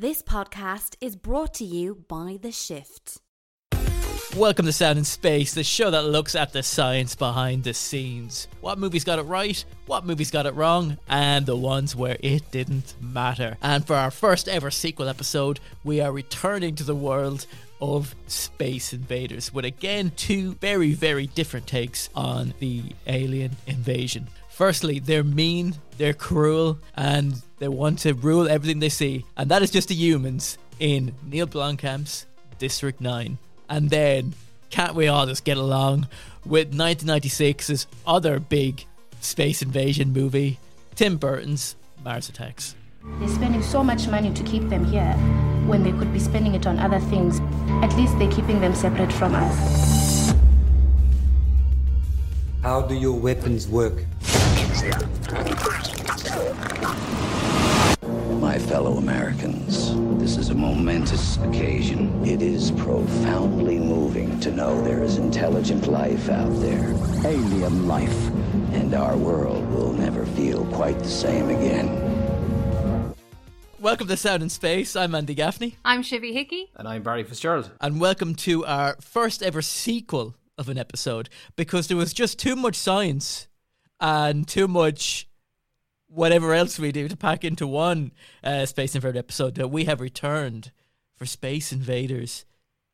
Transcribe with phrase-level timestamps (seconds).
[0.00, 3.18] This podcast is brought to you by The Shift.
[4.36, 8.46] Welcome to Sound in Space, the show that looks at the science behind the scenes.
[8.60, 12.48] What movies got it right, what movies got it wrong, and the ones where it
[12.52, 13.56] didn't matter.
[13.60, 17.46] And for our first ever sequel episode, we are returning to the world
[17.80, 24.28] of Space Invaders with again two very, very different takes on the alien invasion.
[24.48, 29.24] Firstly, they're mean, they're cruel, and they want to rule everything they see.
[29.36, 32.26] And that is just the humans in Neil Blomkamp's
[32.58, 33.38] District 9.
[33.68, 34.34] And then,
[34.70, 36.08] can't we all just get along
[36.44, 38.86] with 1996's other big
[39.20, 40.58] space invasion movie,
[40.94, 42.74] Tim Burton's Mars Attacks?
[43.18, 45.12] They're spending so much money to keep them here
[45.66, 47.40] when they could be spending it on other things.
[47.82, 50.34] At least they're keeping them separate from us.
[52.62, 54.04] How do your weapons work?
[58.48, 62.24] My fellow Americans, this is a momentous occasion.
[62.26, 66.94] It is profoundly moving to know there is intelligent life out there.
[67.26, 68.26] Alien life.
[68.72, 73.14] And our world will never feel quite the same again.
[73.80, 74.96] Welcome to Sound in Space.
[74.96, 75.76] I'm Andy Gaffney.
[75.84, 76.70] I'm Shivy Hickey.
[76.74, 77.70] And I'm Barry Fitzgerald.
[77.82, 82.56] And welcome to our first ever sequel of an episode because there was just too
[82.56, 83.46] much science
[84.00, 85.27] and too much
[86.08, 90.00] whatever else we do to pack into one uh, Space Invader episode that we have
[90.00, 90.72] returned
[91.16, 92.44] for Space Invaders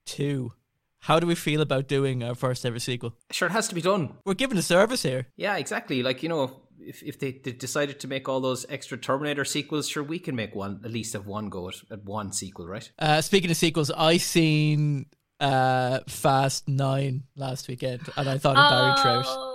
[0.07, 0.53] 2.
[1.01, 3.15] How do we feel about doing our first ever sequel?
[3.31, 4.15] Sure, it has to be done.
[4.25, 5.27] We're giving a service here.
[5.37, 6.03] Yeah, exactly.
[6.03, 9.89] Like, you know, if, if they, they decided to make all those extra Terminator sequels,
[9.89, 12.91] sure, we can make one, at least have one go at, at one sequel, right?
[12.99, 15.07] Uh, speaking of sequels, I seen
[15.41, 19.54] uh, Fast 9 last weekend and I thought of Barry Trout.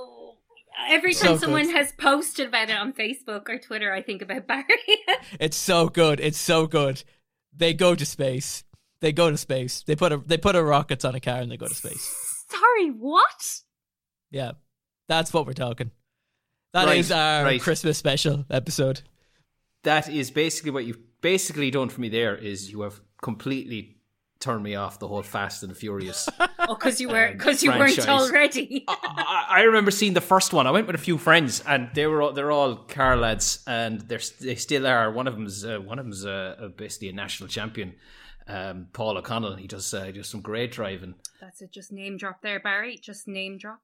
[0.87, 1.75] Every time so someone good.
[1.75, 4.65] has posted about it on Facebook or Twitter, I think about Barry.
[5.39, 6.19] it's so good.
[6.19, 7.03] It's so good.
[7.55, 8.63] They go to space.
[9.01, 9.83] They go to space.
[9.83, 12.45] They put a they put a rockets on a car and they go to space.
[12.49, 13.61] Sorry, what?
[14.31, 14.53] Yeah,
[15.07, 15.91] that's what we're talking.
[16.73, 17.61] That right, is our right.
[17.61, 19.01] Christmas special episode.
[19.83, 22.09] That is basically what you've basically done for me.
[22.09, 23.98] There is you have completely
[24.39, 26.29] turned me off the whole Fast and Furious.
[26.39, 28.07] oh, because you weren't because you franchise.
[28.07, 28.85] weren't already.
[28.87, 30.67] I, I, remember seeing the first one.
[30.67, 34.01] I went with a few friends, and they were all, they're all car lads, and
[34.01, 35.11] they're they still are.
[35.11, 37.95] One of them's uh, one of them's uh, basically a national champion.
[38.47, 39.55] Um, Paul O'Connell.
[39.55, 41.15] He does uh, does some great driving.
[41.41, 41.71] That's it.
[41.71, 42.97] Just name drop there, Barry.
[42.97, 43.81] Just name drop.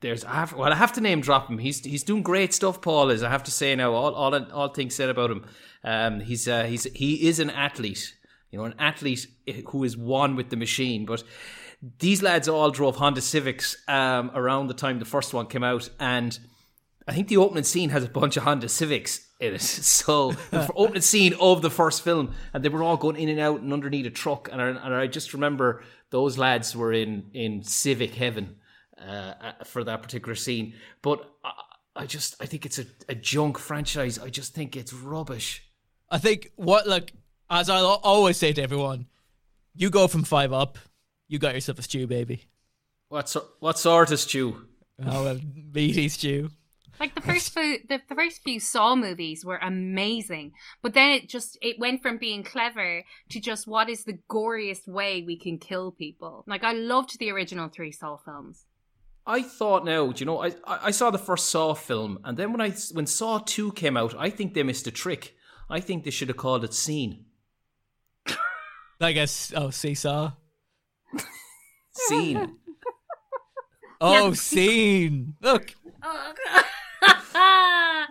[0.00, 1.58] There's I have, well, I have to name drop him.
[1.58, 2.80] He's he's doing great stuff.
[2.80, 3.22] Paul is.
[3.22, 3.92] I have to say now.
[3.92, 5.44] All all all things said about him.
[5.84, 8.14] Um, he's uh, he's he is an athlete
[8.50, 9.26] you know, an athlete
[9.68, 11.04] who is one with the machine.
[11.04, 11.22] But
[11.98, 15.88] these lads all drove Honda Civics um, around the time the first one came out,
[16.00, 16.38] and
[17.06, 19.62] I think the opening scene has a bunch of Honda Civics in it.
[19.98, 23.40] So the opening scene of the first film, and they were all going in and
[23.40, 27.30] out and underneath a truck, and I, and I just remember those lads were in
[27.34, 28.56] in Civic heaven
[29.00, 30.74] uh, uh for that particular scene.
[31.02, 31.52] But I,
[31.96, 34.18] I just I think it's a, a junk franchise.
[34.18, 35.64] I just think it's rubbish.
[36.10, 37.12] I think what like
[37.50, 39.06] as I always say to everyone,
[39.74, 40.78] you go from five up,
[41.28, 42.44] you got yourself a stew, baby.
[43.08, 44.66] What so, what sort of stew?
[45.04, 45.40] Oh, well,
[45.72, 46.50] meaty stew.
[46.98, 51.28] Like the first few, the, the first few Saw movies were amazing, but then it
[51.28, 55.58] just it went from being clever to just what is the goriest way we can
[55.58, 56.44] kill people.
[56.46, 58.64] Like I loved the original three Saw films.
[59.26, 62.50] I thought now, do you know, I I saw the first Saw film, and then
[62.50, 65.36] when I when Saw two came out, I think they missed a trick.
[65.70, 67.26] I think they should have called it Seen.
[69.00, 69.52] I guess.
[69.54, 70.32] Oh, seesaw.
[71.92, 72.56] Seen.
[74.00, 75.34] oh, seen.
[75.40, 75.74] Look.
[76.02, 76.32] Oh,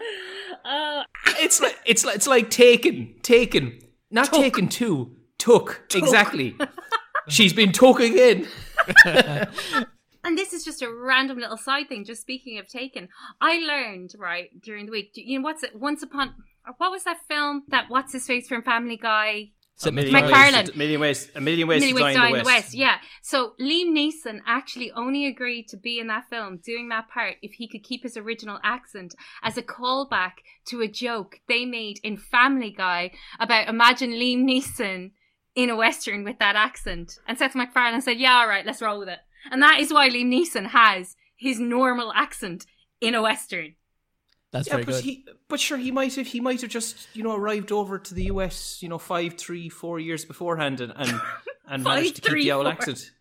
[0.65, 1.03] oh.
[1.39, 3.79] It's like it's like it's like taken, taken,
[4.11, 4.41] not took.
[4.41, 6.03] taken two, took, took.
[6.03, 6.55] exactly.
[7.29, 8.47] She's been took again.
[9.05, 12.05] and this is just a random little side thing.
[12.05, 13.09] Just speaking of taken,
[13.39, 15.11] I learned right during the week.
[15.15, 15.75] You know what's it?
[15.75, 16.33] Once upon,
[16.77, 17.63] what was that film?
[17.69, 19.51] That what's his face from Family Guy?
[19.77, 20.65] So million MacFarlane.
[20.65, 22.73] Ways, a million ways, a million ways, million to die, in the the, West.
[22.73, 22.97] Yeah.
[23.21, 27.53] So Liam Neeson actually only agreed to be in that film, doing that part, if
[27.53, 29.13] he could keep his original accent
[29.43, 30.31] as a callback
[30.65, 35.11] to a joke they made in Family Guy about imagine Liam Neeson
[35.53, 37.19] in a western with that accent.
[37.27, 39.19] And Seth MacFarlane said, "Yeah, all right, let's roll with it."
[39.51, 42.65] And that is why Liam Neeson has his normal accent
[42.99, 43.75] in a western.
[44.51, 45.03] That's yeah, very but good.
[45.03, 48.13] He, but sure, he might have he might have just you know arrived over to
[48.13, 51.09] the US you know five, three, four years beforehand and and,
[51.67, 52.71] and Five, managed to keep three, the old four.
[52.73, 53.11] accent.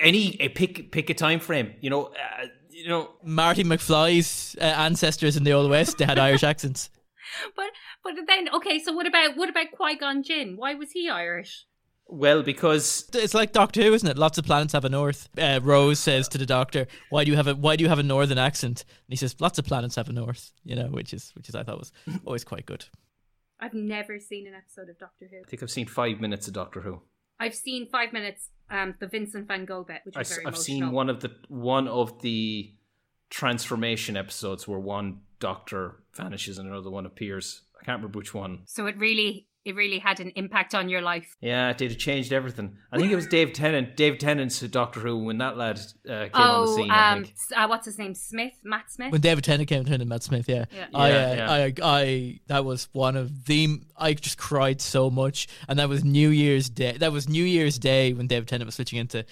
[0.00, 3.10] Any a pick pick a time frame, you know, uh, you know.
[3.22, 6.90] Marty McFly's uh, ancestors in the Old West, they had Irish accents.
[7.54, 7.66] But
[8.02, 10.56] But then, okay, so what about what about Qui Gon Jinn?
[10.56, 11.66] Why was he Irish?
[12.06, 14.18] Well, because It's like Doctor Who, isn't it?
[14.18, 15.28] Lots of planets have a north.
[15.38, 17.98] Uh, Rose says to the Doctor, "Why do you have a Why do you have
[17.98, 21.12] a northern accent?" And he says, "Lots of planets have a north." You know, which
[21.14, 21.92] is which is I thought was
[22.24, 22.84] always quite good.
[23.60, 25.38] I've never seen an episode of Doctor Who.
[25.38, 27.00] I think I've seen five minutes of Doctor Who.
[27.40, 30.54] I've seen five minutes, um, the Vincent Van Gogh bit, which I, was very have
[30.54, 30.64] emotional.
[30.64, 32.74] seen one of the one of the
[33.30, 37.62] transformation episodes where one Doctor vanishes and another one appears.
[37.80, 38.60] I can't remember which one.
[38.66, 41.36] So it really, it really had an impact on your life.
[41.40, 41.92] Yeah, it did.
[41.92, 42.76] It changed everything.
[42.92, 43.96] I think it was Dave Tennant.
[43.96, 46.90] Dave Tennant's Doctor Who when that lad uh, came on the oh, scene.
[46.90, 47.34] I um, think.
[47.34, 48.14] s- uh, what's his name?
[48.14, 49.10] Smith, Matt Smith.
[49.10, 50.86] When David Tennant came to and Matt Smith, yeah, Yeah.
[50.92, 51.50] I, Yeah, uh, yeah.
[51.50, 53.80] I, I, that was one of the.
[53.96, 56.96] I just cried so much, and that was New Year's Day.
[56.98, 59.24] That was New Year's Day when David Tennant was switching into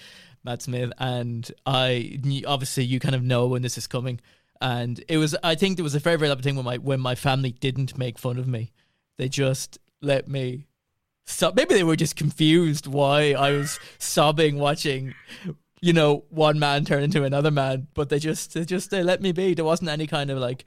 [0.43, 4.19] Matt Smith, and I obviously you kind of know when this is coming,
[4.59, 5.35] and it was.
[5.43, 7.97] I think there was a very very lovely thing when my when my family didn't
[7.97, 8.71] make fun of me,
[9.17, 10.67] they just let me.
[11.25, 15.13] So maybe they were just confused why I was sobbing watching
[15.83, 19.21] you know, one man turn into another man, but they just they just they let
[19.21, 19.53] me be.
[19.53, 20.63] There wasn't any kind of like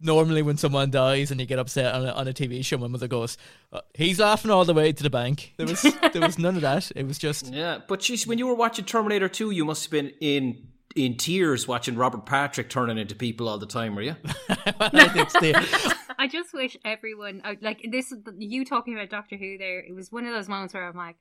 [0.00, 2.86] normally when someone dies and you get upset on a, on a TV show, my
[2.86, 3.36] mother goes,
[3.72, 5.82] uh, "He's laughing all the way to the bank." There was
[6.12, 6.92] there was none of that.
[6.94, 9.90] It was just Yeah, but she's, when you were watching Terminator 2, you must have
[9.90, 14.16] been in in tears watching Robert Patrick turning into people all the time, were you?
[14.48, 18.12] I think the, I just wish everyone uh, like this.
[18.38, 19.80] You talking about Doctor Who there?
[19.80, 21.16] It was one of those moments where I'm like,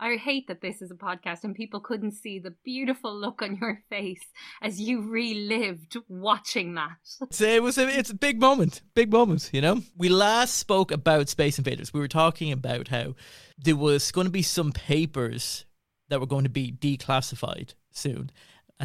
[0.00, 3.56] I hate that this is a podcast and people couldn't see the beautiful look on
[3.60, 4.24] your face
[4.60, 6.96] as you relived watching that.
[7.30, 9.50] So it was a, it's a big moment, big moment.
[9.52, 11.94] You know, we last spoke about Space Invaders.
[11.94, 13.14] We were talking about how
[13.56, 15.64] there was going to be some papers
[16.08, 18.30] that were going to be declassified soon,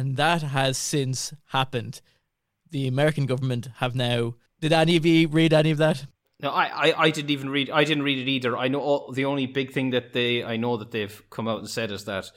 [0.00, 2.00] and that has since happened.
[2.70, 4.34] The American government have now.
[4.58, 6.06] Did any of you read any of that?
[6.42, 7.68] No, I, I, I didn't even read.
[7.68, 8.56] I didn't read it either.
[8.56, 11.58] I know all, the only big thing that they I know that they've come out
[11.58, 12.30] and said is that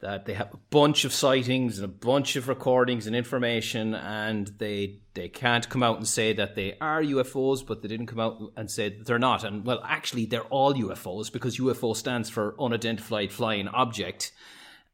[0.00, 4.48] that they have a bunch of sightings and a bunch of recordings and information, and
[4.58, 8.20] they they can't come out and say that they are UFOs, but they didn't come
[8.20, 9.44] out and say they're not.
[9.44, 14.32] And well, actually, they're all UFOs because UFO stands for unidentified flying object,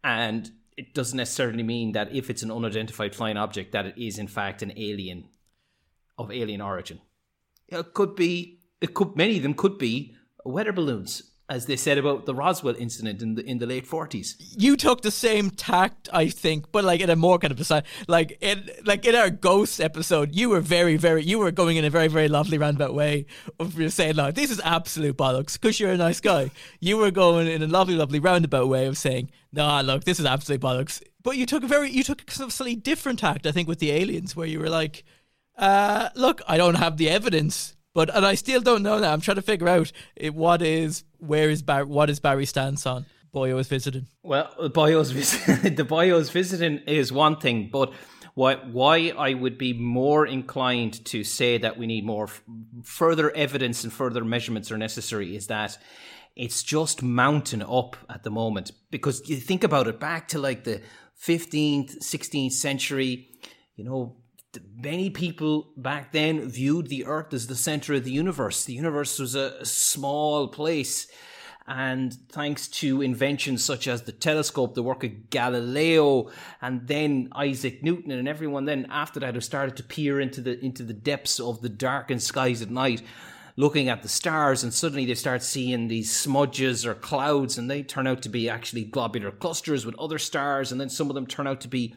[0.03, 4.19] and it doesn't necessarily mean that if it's an unidentified flying object that it is
[4.19, 5.29] in fact an alien
[6.19, 7.01] of alien origin.
[7.69, 8.61] It could be.
[8.81, 9.17] It could.
[9.17, 13.35] Many of them could be weather balloons, as they said about the Roswell incident in
[13.35, 14.37] the in the late forties.
[14.57, 17.85] You took the same tact, I think, but like in a more kind of aside,
[18.09, 21.85] like in like in our ghost episode, you were very, very, you were going in
[21.85, 23.27] a very, very lovely roundabout way
[23.59, 26.51] of saying, like, this is absolute bollocks because you're a nice guy.
[26.81, 30.27] You were going in a lovely, lovely roundabout way of saying, nah, look, this is
[30.27, 31.03] absolute bollocks.
[31.23, 33.91] But you took a very, you took a slightly different tact, I think, with the
[33.91, 35.05] aliens, where you were like,
[35.57, 39.13] uh, look, I don't have the evidence, but and I still don't know that.
[39.13, 42.87] I'm trying to figure out it, what is where is Bar- what is Barry's stance
[42.87, 44.07] on Boyo is visiting.
[44.23, 47.93] Well, uh, the bios vis- the bios visiting is one thing, but
[48.35, 52.43] why why I would be more inclined to say that we need more f-
[52.83, 55.79] further evidence and further measurements are necessary is that
[56.37, 60.65] it's just mounting up at the moment because you think about it back to like
[60.65, 60.83] the
[61.25, 63.29] 15th 16th century
[63.77, 64.17] you know
[64.77, 68.65] many people back then viewed the earth as the center of the universe.
[68.65, 71.07] The universe was a, small place.
[71.67, 77.83] And thanks to inventions such as the telescope, the work of Galileo, and then Isaac
[77.83, 81.41] Newton, and everyone then after that have started to peer into the into the depths
[81.41, 83.03] of the darkened skies at night,
[83.57, 87.83] looking at the stars, and suddenly they start seeing these smudges or clouds, and they
[87.83, 91.27] turn out to be actually globular clusters with other stars, and then some of them
[91.27, 91.95] turn out to be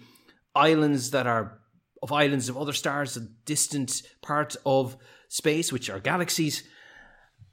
[0.56, 1.60] islands that are
[2.02, 4.98] of islands of other stars, a distant part of
[5.30, 6.64] space, which are galaxies.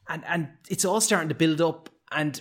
[0.08, 1.88] And and it's all starting to build up.
[2.10, 2.40] And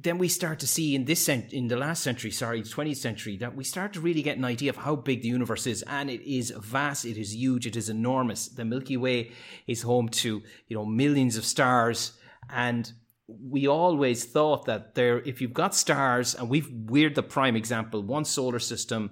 [0.00, 3.36] then we start to see in this cent- in the last century sorry 20th century
[3.36, 5.82] that we start to really get an idea of how big the universe is.
[5.82, 8.48] And it is vast it is huge it is enormous.
[8.48, 9.32] The milky way
[9.66, 12.12] is home to you know millions of stars.
[12.50, 12.90] And
[13.26, 18.02] we always thought that there if you've got stars and we've we're the prime example
[18.02, 19.10] one solar system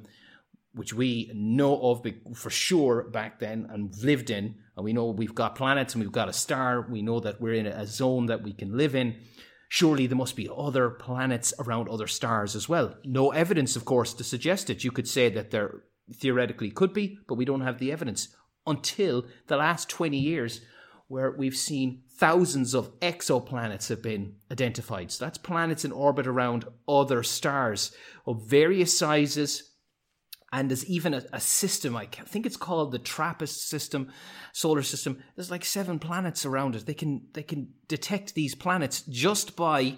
[0.75, 5.35] which we know of for sure back then and lived in, and we know we've
[5.35, 8.43] got planets and we've got a star, we know that we're in a zone that
[8.43, 9.17] we can live in.
[9.69, 12.95] Surely there must be other planets around other stars as well.
[13.05, 14.85] No evidence, of course, to suggest it.
[14.85, 15.83] You could say that there
[16.15, 18.29] theoretically could be, but we don't have the evidence
[18.67, 20.61] until the last 20 years,
[21.09, 25.11] where we've seen thousands of exoplanets have been identified.
[25.11, 27.95] So that's planets in orbit around other stars
[28.27, 29.72] of various sizes
[30.53, 31.97] and there's even a, a system.
[31.97, 34.13] I think it's called the TRAPPIST system,
[34.53, 35.23] solar system.
[35.35, 36.85] There's like seven planets around it.
[36.85, 39.97] They can they can detect these planets just by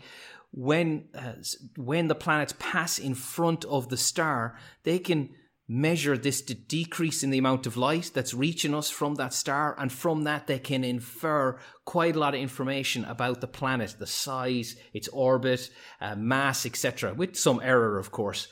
[0.52, 1.32] when uh,
[1.76, 4.56] when the planets pass in front of the star.
[4.84, 5.30] They can
[5.66, 9.74] measure this de- decrease in the amount of light that's reaching us from that star,
[9.78, 14.06] and from that they can infer quite a lot of information about the planet, the
[14.06, 15.70] size, its orbit,
[16.00, 17.14] uh, mass, etc.
[17.14, 18.46] With some error, of course.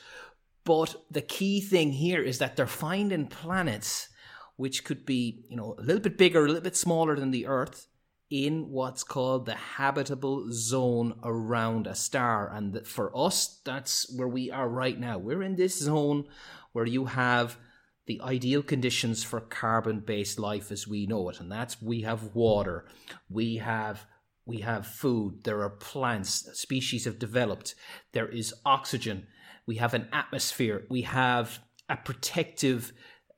[0.65, 4.09] But the key thing here is that they're finding planets
[4.55, 7.47] which could be, you know, a little bit bigger, a little bit smaller than the
[7.47, 7.87] Earth,
[8.29, 12.51] in what's called the habitable zone around a star.
[12.51, 15.17] And for us, that's where we are right now.
[15.17, 16.25] We're in this zone
[16.71, 17.57] where you have
[18.05, 21.39] the ideal conditions for carbon based life as we know it.
[21.39, 22.85] And that's we have water,
[23.29, 24.05] we have
[24.45, 27.75] we have food, there are plants, species have developed,
[28.11, 29.25] there is oxygen,
[29.65, 32.93] we have an atmosphere, we have a protective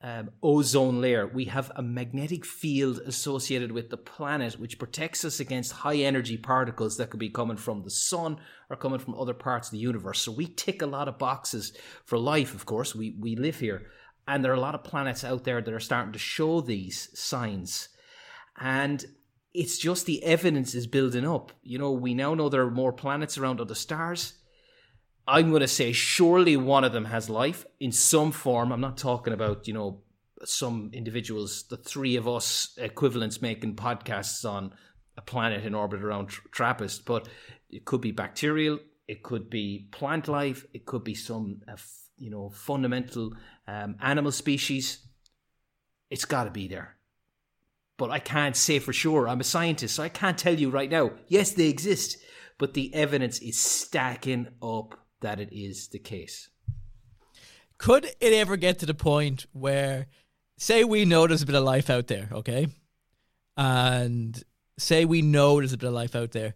[0.05, 1.25] um, ozone layer.
[1.25, 6.37] We have a magnetic field associated with the planet, which protects us against high energy
[6.37, 8.37] particles that could be coming from the sun
[8.69, 10.21] or coming from other parts of the universe.
[10.21, 12.93] So we tick a lot of boxes for life, of course.
[12.93, 13.87] We, we live here.
[14.27, 17.09] And there are a lot of planets out there that are starting to show these
[17.19, 17.89] signs.
[18.59, 19.03] And
[19.55, 21.51] it's just the evidence is building up.
[21.63, 24.33] You know, we now know there are more planets around other stars.
[25.27, 28.71] I'm going to say surely one of them has life in some form.
[28.71, 30.01] I'm not talking about, you know,
[30.43, 34.73] some individuals, the three of us equivalents making podcasts on
[35.17, 37.27] a planet in orbit around TRAPPIST, but
[37.69, 41.77] it could be bacterial, it could be plant life, it could be some, uh,
[42.17, 43.33] you know, fundamental
[43.67, 44.99] um, animal species.
[46.09, 46.97] It's got to be there.
[47.97, 49.27] But I can't say for sure.
[49.27, 51.11] I'm a scientist, so I can't tell you right now.
[51.27, 52.17] Yes, they exist,
[52.57, 56.49] but the evidence is stacking up that it is the case.
[57.77, 60.07] Could it ever get to the point where,
[60.57, 62.67] say, we know there's a bit of life out there, okay?
[63.57, 64.41] And
[64.77, 66.53] say we know there's a bit of life out there,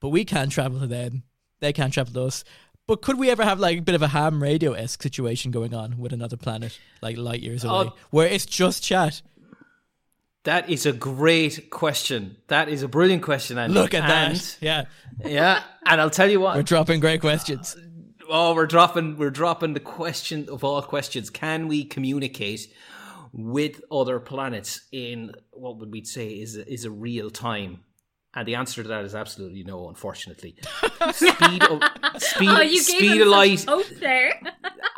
[0.00, 1.24] but we can't travel to them,
[1.60, 2.44] they can't travel to us.
[2.86, 5.72] But could we ever have like a bit of a ham radio esque situation going
[5.72, 9.22] on with another planet, like light years away, uh, where it's just chat?
[10.44, 12.36] That is a great question.
[12.48, 13.58] That is a brilliant question.
[13.58, 14.58] And look at and, that.
[14.60, 14.84] Yeah,
[15.24, 15.62] yeah.
[15.86, 17.76] And I'll tell you what, we're dropping great questions.
[17.76, 17.82] Uh,
[18.28, 21.30] oh, we're dropping we're dropping the question of all questions.
[21.30, 22.72] Can we communicate
[23.32, 27.80] with other planets in what would we say is a, is a real time?
[28.34, 30.56] And the answer to that is absolutely no, unfortunately.
[31.12, 31.82] speed of
[32.18, 33.64] speed, oh, you speed of light.
[33.64, 34.40] Hope there.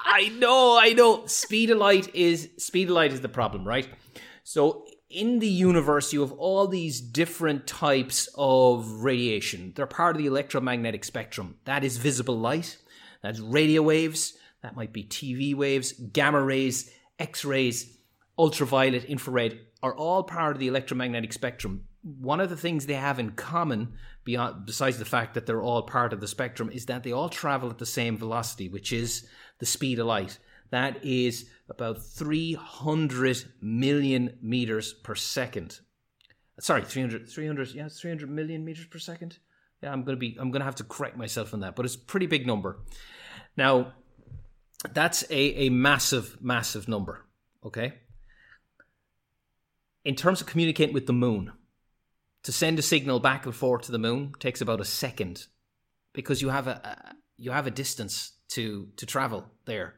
[0.05, 1.27] I know, I know.
[1.27, 3.89] Speed of light is speed of light is the problem, right?
[4.45, 9.73] So in the universe, you have all these different types of radiation.
[9.75, 11.57] They're part of the electromagnetic spectrum.
[11.65, 12.79] That is visible light.
[13.25, 17.97] That's radio waves, that might be TV waves, gamma rays, X rays,
[18.39, 21.85] ultraviolet, infrared, are all part of the electromagnetic spectrum.
[22.03, 25.85] One of the things they have in common, beyond, besides the fact that they're all
[25.85, 29.27] part of the spectrum, is that they all travel at the same velocity, which is
[29.59, 30.39] the speed of light.
[30.69, 35.81] That is about 300 million meters per second.
[36.61, 39.39] Sorry, 300, 300, yeah, 300 million meters per second.
[39.85, 41.99] Yeah, I'm gonna be, I'm gonna have to correct myself on that, but it's a
[41.99, 42.79] pretty big number.
[43.55, 43.93] Now,
[44.95, 47.27] that's a, a massive, massive number.
[47.67, 47.93] Okay.
[50.03, 51.53] In terms of communicating with the moon,
[52.45, 55.45] to send a signal back and forth to the moon takes about a second
[56.15, 59.97] because you have a, a you have a distance to to travel there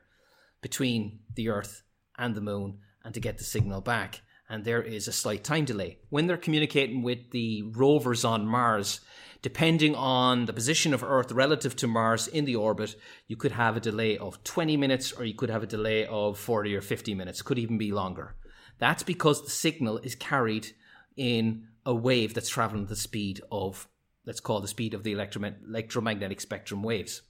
[0.62, 1.84] between the Earth
[2.18, 4.20] and the moon and to get the signal back.
[4.48, 5.98] And there is a slight time delay.
[6.10, 9.00] When they're communicating with the rovers on Mars,
[9.46, 12.96] Depending on the position of Earth relative to Mars in the orbit,
[13.28, 16.36] you could have a delay of 20 minutes or you could have a delay of
[16.36, 18.34] 40 or 50 minutes, could even be longer.
[18.80, 20.72] That's because the signal is carried
[21.16, 23.86] in a wave that's traveling at the speed of,
[24.24, 27.22] let's call the speed of the electromagnetic spectrum waves.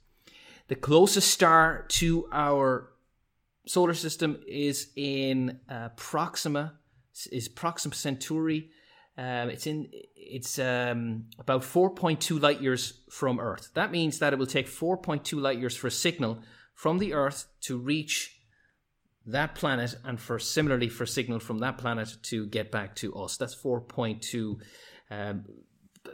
[0.69, 2.93] The closest star to our
[3.67, 6.79] solar system is in uh, Proxima,
[7.31, 8.71] is Proxima Centauri.
[9.17, 13.71] Um, it's in it's um, about 4.2 light years from Earth.
[13.73, 16.39] That means that it will take 4.2 light years for a signal
[16.75, 18.37] from the Earth to reach
[19.25, 23.13] that planet, and for similarly for a signal from that planet to get back to
[23.15, 23.37] us.
[23.37, 24.59] That's 4.2.
[25.11, 25.45] Um,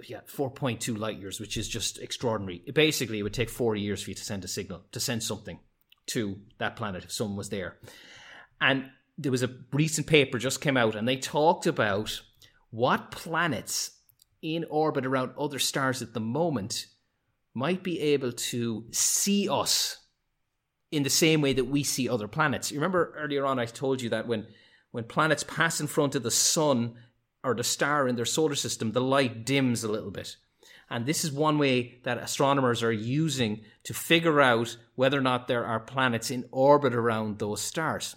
[0.08, 2.64] yeah, 4.2 light years, which is just extraordinary.
[2.74, 5.60] Basically, it would take 40 years for you to send a signal, to send something
[6.08, 7.78] to that planet if someone was there.
[8.60, 12.22] And there was a recent paper just came out, and they talked about
[12.74, 13.92] what planets
[14.42, 16.88] in orbit around other stars at the moment
[17.54, 20.00] might be able to see us
[20.92, 22.72] in the same way that we see other planets.
[22.72, 24.48] You remember earlier on I told you that when
[24.90, 26.96] when planets pass in front of the sun
[27.44, 30.36] or the star in their solar system, the light dims a little bit.
[30.90, 35.48] And this is one way that astronomers are using to figure out whether or not
[35.48, 38.16] there are planets in orbit around those stars.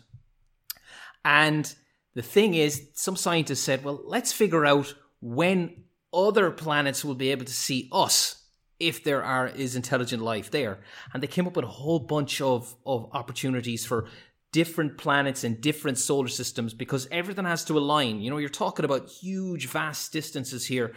[1.26, 1.74] And
[2.16, 7.30] the thing is, some scientists said, well, let's figure out when other planets will be
[7.30, 8.42] able to see us
[8.80, 10.78] if there are is intelligent life there.
[11.12, 14.08] And they came up with a whole bunch of, of opportunities for
[14.50, 18.22] different planets and different solar systems because everything has to align.
[18.22, 20.94] You know, you're talking about huge, vast distances here.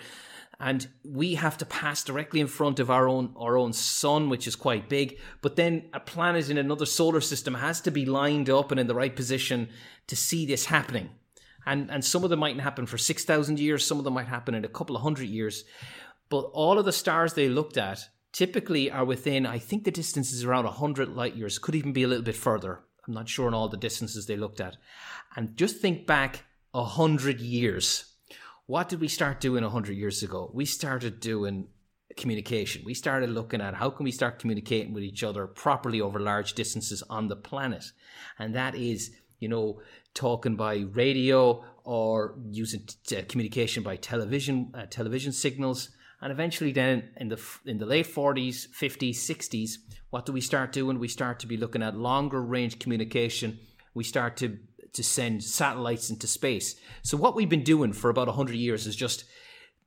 [0.59, 4.45] And we have to pass directly in front of our own our own sun, which
[4.45, 5.19] is quite big.
[5.41, 8.87] But then a planet in another solar system has to be lined up and in
[8.87, 9.69] the right position
[10.07, 11.11] to see this happening.
[11.65, 14.27] And and some of them mightn't happen for six thousand years, some of them might
[14.27, 15.63] happen in a couple of hundred years.
[16.29, 20.31] But all of the stars they looked at typically are within, I think the distance
[20.31, 22.81] is around 100 light years, could even be a little bit further.
[23.07, 24.77] I'm not sure on all the distances they looked at.
[25.35, 28.05] And just think back 100 years.
[28.69, 30.51] What did we start doing 100 years ago?
[30.53, 31.69] We started doing
[32.15, 32.83] communication.
[32.85, 36.53] We started looking at how can we start communicating with each other properly over large
[36.53, 37.85] distances on the planet.
[38.38, 39.09] And that is,
[39.39, 39.81] you know,
[40.13, 45.89] talking by radio or using t- communication by television, uh, television signals
[46.21, 49.79] and eventually, then in the in the late forties, fifties, sixties,
[50.11, 50.99] what do we start doing?
[50.99, 53.57] We start to be looking at longer range communication.
[53.95, 54.59] We start to
[54.93, 56.75] to send satellites into space.
[57.01, 59.25] So what we've been doing for about hundred years is just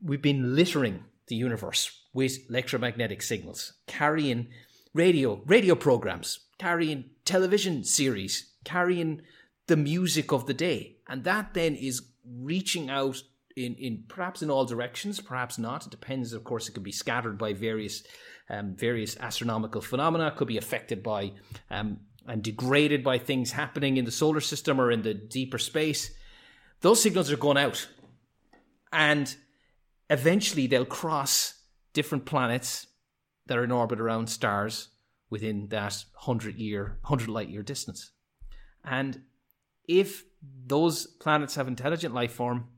[0.03, 4.49] we've been littering the universe with electromagnetic signals, carrying
[4.95, 9.23] radio radio programs, carrying television series, carrying
[9.67, 13.23] the music of the day, and that then is reaching out
[13.57, 15.87] in, in perhaps in all directions, perhaps not.
[15.87, 16.33] It depends.
[16.33, 18.03] Of course, it could be scattered by various
[18.51, 20.29] um, various astronomical phenomena.
[20.29, 21.33] It could be affected by
[21.71, 26.13] um, and degraded by things happening in the solar system or in the deeper space.
[26.81, 27.89] Those signals are going out,
[28.93, 29.35] and
[30.11, 31.55] eventually they'll cross
[31.93, 32.87] different planets
[33.47, 34.89] that are in orbit around stars
[35.31, 38.11] within that hundred year, hundred light year distance.
[38.85, 39.23] And
[39.89, 40.25] if
[40.67, 42.69] those planets have intelligent life form,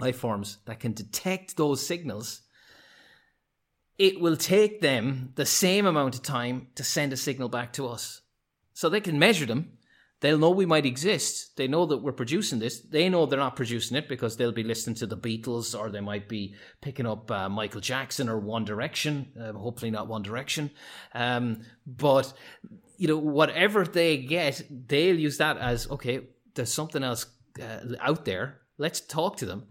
[0.00, 2.42] life forms that can detect those signals,
[3.98, 7.86] it will take them the same amount of time to send a signal back to
[7.86, 8.20] us.
[8.76, 9.72] So they can measure them.
[10.20, 11.56] They'll know we might exist.
[11.56, 12.80] They know that we're producing this.
[12.80, 16.00] They know they're not producing it because they'll be listening to the Beatles or they
[16.00, 19.32] might be picking up uh, Michael Jackson or One Direction.
[19.38, 20.70] Uh, hopefully not One Direction.
[21.14, 22.32] Um, but,
[22.96, 26.20] you know, whatever they get, they'll use that as okay,
[26.54, 27.26] there's something else
[27.62, 28.60] uh, out there.
[28.78, 29.66] Let's talk to them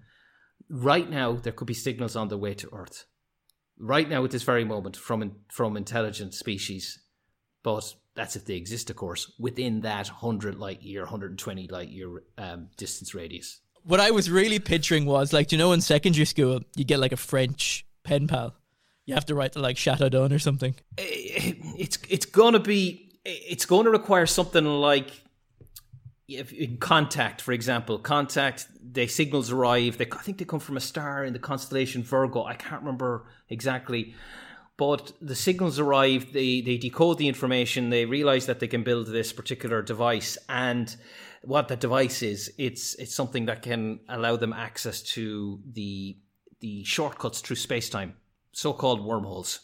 [0.69, 3.05] right now there could be signals on the way to Earth.
[3.77, 6.99] Right now, at this very moment, from from intelligent species,
[7.61, 11.67] but that's if they exist, of course, within that hundred light year, hundred and twenty
[11.67, 13.59] light year um, distance radius.
[13.83, 16.99] What I was really picturing was like, do you know, in secondary school, you get
[16.99, 18.55] like a French pen pal.
[19.05, 20.75] You have to write to like Chateau Don or something.
[20.97, 25.11] It's it's gonna be it's going to require something like
[26.27, 29.97] if in contact, for example, contact, the signals arrive.
[29.97, 32.43] They, I think they come from a star in the constellation Virgo.
[32.45, 34.15] I can't remember exactly,
[34.77, 36.33] but the signals arrive.
[36.33, 37.89] They they decode the information.
[37.89, 40.95] They realize that they can build this particular device, and
[41.45, 46.17] what that device is, it's it's something that can allow them access to the
[46.59, 48.15] the shortcuts through space time,
[48.51, 49.61] so called wormholes.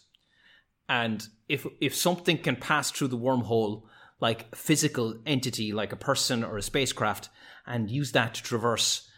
[0.87, 3.83] And if if something can pass through the wormhole
[4.19, 7.29] like a physical entity, like a person or a spacecraft,
[7.65, 9.09] and use that to traverse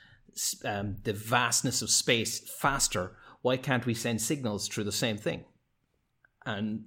[0.63, 5.43] um, the vastness of space faster, why can't we send signals through the same thing?
[6.45, 6.85] And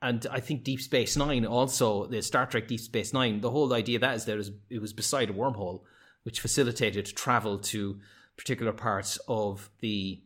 [0.00, 3.72] and I think Deep Space Nine also the Star Trek Deep Space Nine, the whole
[3.72, 5.82] idea that is there is it was beside a wormhole,
[6.24, 8.00] which facilitated travel to
[8.36, 10.22] particular parts of the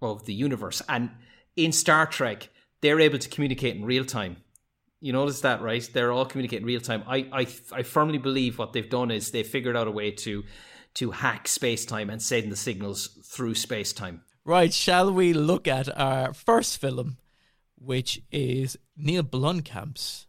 [0.00, 0.82] of the universe.
[0.88, 1.10] And
[1.56, 2.48] in Star Trek,
[2.80, 4.36] they're able to communicate in real time
[5.00, 5.88] you notice that, right?
[5.92, 7.02] They're all communicating real time.
[7.06, 10.44] I, I, I firmly believe what they've done is they've figured out a way to
[10.92, 14.22] to hack space time and send the signals through space time.
[14.44, 14.74] Right.
[14.74, 17.18] Shall we look at our first film,
[17.80, 20.26] which is Neil Blomkamp's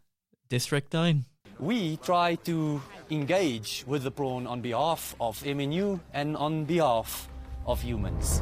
[0.50, 1.26] District 9?
[1.60, 7.30] We try to engage with the prawn on behalf of MNU and on behalf
[7.66, 8.42] of humans.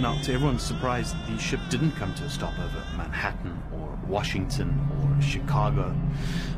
[0.00, 4.80] Now, to everyone's surprise, the ship didn't come to a stop over Manhattan or Washington
[4.98, 5.94] or Chicago,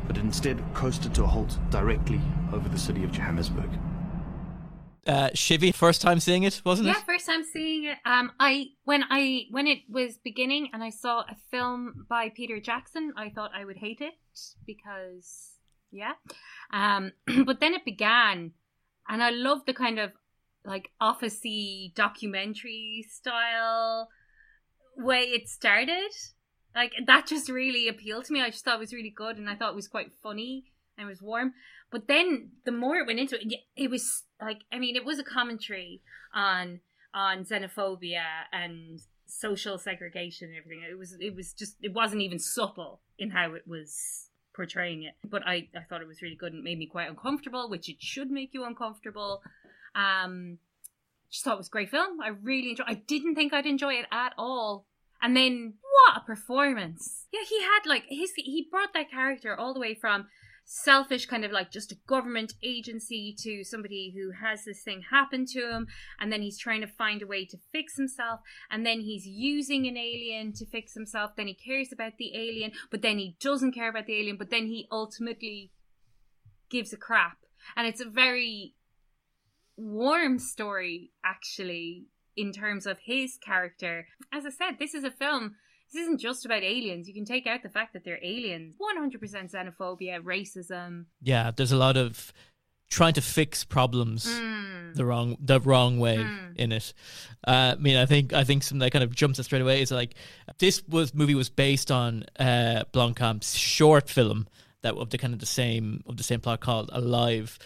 [0.07, 2.21] but instead coasted to a halt directly
[2.53, 3.69] over the city of Johannesburg.
[5.05, 6.91] Uh, Shivy, first time seeing it, wasn't it?
[6.91, 7.97] yeah, first time seeing it.
[8.05, 12.61] Um, I when I when it was beginning and I saw a film by Peter
[12.61, 14.13] Jackson, I thought I would hate it
[14.65, 15.57] because
[15.91, 16.13] yeah.
[16.71, 17.11] Um,
[17.45, 18.51] but then it began,
[19.09, 20.11] and I loved the kind of
[20.63, 24.07] like officey documentary style
[24.97, 26.11] way it started.
[26.73, 28.41] Like that just really appealed to me.
[28.41, 31.07] I just thought it was really good, and I thought it was quite funny and
[31.07, 31.53] it was warm.
[31.93, 35.19] But then the more it went into it, it was like I mean, it was
[35.19, 36.01] a commentary
[36.33, 36.79] on
[37.13, 40.83] on xenophobia and social segregation and everything.
[40.89, 45.13] It was it was just it wasn't even subtle in how it was portraying it.
[45.23, 48.01] But I I thought it was really good and made me quite uncomfortable, which it
[48.01, 49.43] should make you uncomfortable.
[49.93, 50.57] Um,
[51.29, 52.19] just thought it was a great film.
[52.21, 52.87] I really enjoyed.
[52.89, 54.87] I didn't think I'd enjoy it at all.
[55.21, 57.27] And then what a performance!
[57.31, 60.25] Yeah, he had like his he brought that character all the way from
[60.65, 65.45] selfish kind of like just a government agency to somebody who has this thing happen
[65.45, 65.87] to him
[66.19, 68.39] and then he's trying to find a way to fix himself
[68.71, 72.71] and then he's using an alien to fix himself then he cares about the alien
[72.89, 75.71] but then he doesn't care about the alien but then he ultimately
[76.73, 77.37] gives a crap.
[77.77, 78.73] And it's a very
[79.77, 84.07] warm story actually in terms of his character.
[84.31, 85.55] As i said this is a film
[85.93, 87.07] this isn't just about aliens.
[87.07, 88.75] You can take out the fact that they're aliens.
[88.77, 91.05] 100% xenophobia, racism.
[91.21, 92.33] Yeah, there's a lot of
[92.89, 94.93] trying to fix problems Mm.
[94.95, 96.55] the wrong the wrong way Mm.
[96.57, 96.93] in it.
[97.47, 99.81] Uh, I mean, I think I think something that kind of jumps us straight away
[99.81, 100.13] is like
[100.59, 104.47] this was movie was based on uh, Blomkamp's short film
[104.83, 107.57] that of the kind of the same of the same plot called Alive.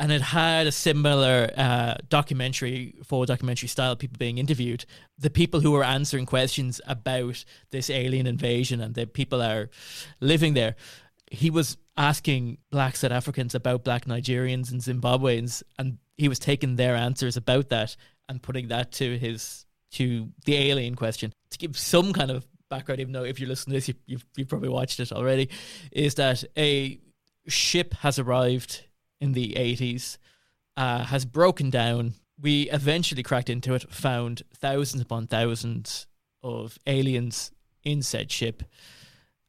[0.00, 4.84] And it had a similar uh, documentary, full documentary style, people being interviewed.
[5.18, 9.70] The people who were answering questions about this alien invasion and the people are
[10.20, 10.76] living there,
[11.30, 16.76] he was asking black South Africans about black Nigerians and Zimbabweans, and he was taking
[16.76, 17.96] their answers about that
[18.28, 23.00] and putting that to his to the alien question to give some kind of background.
[23.00, 25.50] Even though if you're listening to this, you, you've you've probably watched it already,
[25.90, 27.00] is that a
[27.48, 28.84] ship has arrived
[29.20, 30.18] in the 80s,
[30.76, 32.14] uh, has broken down.
[32.40, 36.06] We eventually cracked into it, found thousands upon thousands
[36.42, 37.50] of aliens
[37.82, 38.62] in said ship,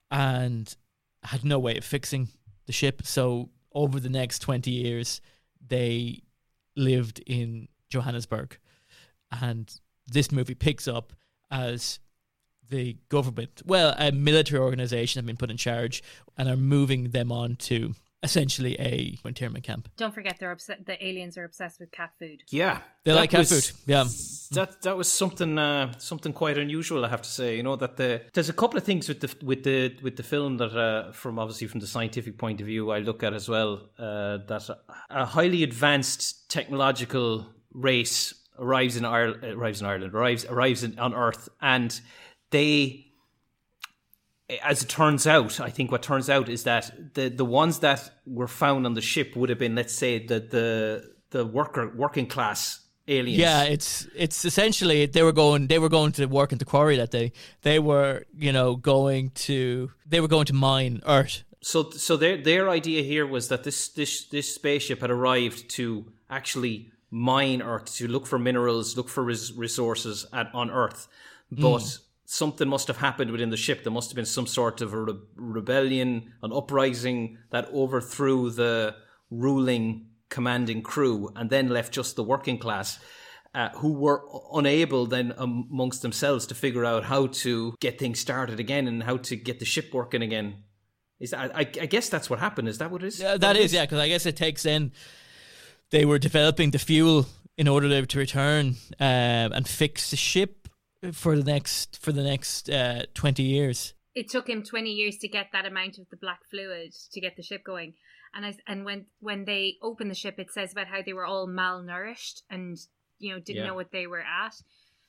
[0.10, 0.76] and
[1.24, 2.30] had no way of fixing
[2.66, 3.02] the ship.
[3.06, 5.22] So over the next 20 years,
[5.66, 6.24] they
[6.76, 8.58] lived in Johannesburg.
[9.42, 9.72] And
[10.08, 11.14] this movie picks up
[11.52, 12.00] as
[12.70, 16.04] the government, well, a military organization have been put in charge
[16.38, 19.88] and are moving them on to essentially a internment camp.
[19.98, 20.86] Don't forget, they're upset.
[20.86, 22.44] The aliens are obsessed with cat food.
[22.50, 23.80] Yeah, They like cat was- food.
[23.86, 24.04] Yeah.
[24.52, 27.56] that that was something uh, something quite unusual, I have to say.
[27.58, 30.24] You know that the there's a couple of things with the with the with the
[30.24, 33.48] film that uh, from obviously from the scientific point of view, I look at as
[33.48, 33.90] well.
[33.98, 34.70] Uh, that
[35.10, 41.14] a highly advanced technological race arrives in Ireland, arrives in Ireland, arrives arrives in, on
[41.14, 42.00] Earth, and
[42.52, 43.06] they
[44.64, 48.12] as it turns out, I think what turns out is that the the ones that
[48.26, 52.28] were found on the ship would have been, let's say, the the the worker working
[52.28, 53.40] class aliens.
[53.40, 56.98] Yeah, it's it's essentially they were going they were going to work in the quarry
[56.98, 57.32] that day.
[57.62, 61.44] They were, you know, going to they were going to mine earth.
[61.62, 66.12] So so their their idea here was that this this this spaceship had arrived to
[66.30, 71.08] actually mine Earth, to look for minerals, look for res- resources at on Earth,
[71.52, 71.82] but.
[71.82, 72.00] Mm.
[72.32, 73.82] Something must have happened within the ship.
[73.82, 78.94] There must have been some sort of a re- rebellion, an uprising that overthrew the
[79.32, 83.00] ruling commanding crew and then left just the working class.
[83.56, 88.60] Uh, who were unable then amongst themselves to figure out how to get things started
[88.60, 90.62] again and how to get the ship working again.
[91.20, 92.68] Is that, I, I guess that's what happened.
[92.68, 93.20] Is that what it is?
[93.20, 94.92] Yeah, that is, yeah, because I guess it takes in.
[95.89, 97.26] They were developing the fuel
[97.58, 100.59] in order to, return um, and fix the ship
[101.14, 103.94] for the next for the next uh, twenty years.
[104.16, 107.36] It took him twenty years to get that amount of the black fluid to get
[107.36, 107.94] the ship going.
[108.34, 111.26] And I and when when they open the ship, it says about how they were
[111.26, 112.78] all malnourished and
[113.20, 113.68] you know didn't Yeah.
[113.68, 114.56] know what they were at.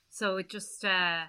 [0.09, 0.83] So it just.
[0.85, 1.23] uh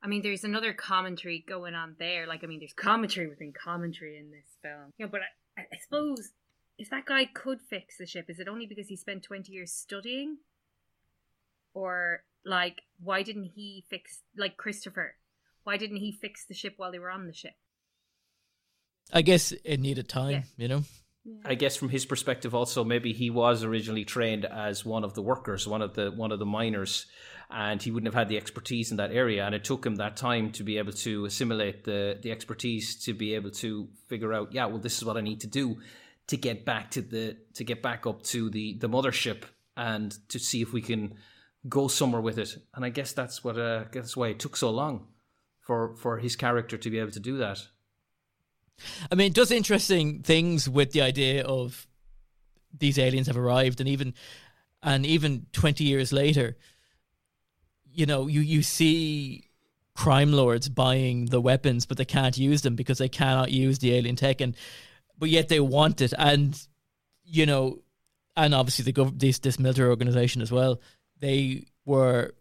[0.00, 2.24] I mean, there's another commentary going on there.
[2.28, 4.92] Like, I mean, there's commentary within commentary in this film.
[4.96, 5.22] Yeah, but
[5.58, 6.30] I, I suppose
[6.78, 9.72] if that guy could fix the ship, is it only because he spent 20 years
[9.72, 10.36] studying?
[11.78, 15.14] Or, like, why didn't he fix, like Christopher,
[15.62, 17.52] why didn't he fix the ship while they were on the ship?
[19.12, 20.42] I guess it needed time, Yeah.
[20.56, 20.82] you know.
[21.44, 25.22] I guess from his perspective, also maybe he was originally trained as one of the
[25.22, 27.06] workers, one of the one of the miners,
[27.50, 29.44] and he wouldn't have had the expertise in that area.
[29.44, 33.12] And it took him that time to be able to assimilate the the expertise to
[33.12, 35.80] be able to figure out, yeah, well, this is what I need to do
[36.28, 39.42] to get back to the to get back up to the the mothership
[39.76, 41.14] and to see if we can
[41.66, 42.56] go somewhere with it.
[42.74, 45.08] And I guess that's what uh, that's why it took so long
[45.60, 47.66] for for his character to be able to do that.
[49.10, 51.86] I mean, it does interesting things with the idea of
[52.76, 54.14] these aliens have arrived, and even
[54.82, 56.56] and even twenty years later,
[57.92, 59.44] you know, you you see
[59.94, 63.94] crime lords buying the weapons, but they can't use them because they cannot use the
[63.94, 64.54] alien tech, and
[65.18, 66.66] but yet they want it, and
[67.24, 67.80] you know,
[68.36, 70.80] and obviously the gov- this this military organization as well.
[71.20, 72.34] They were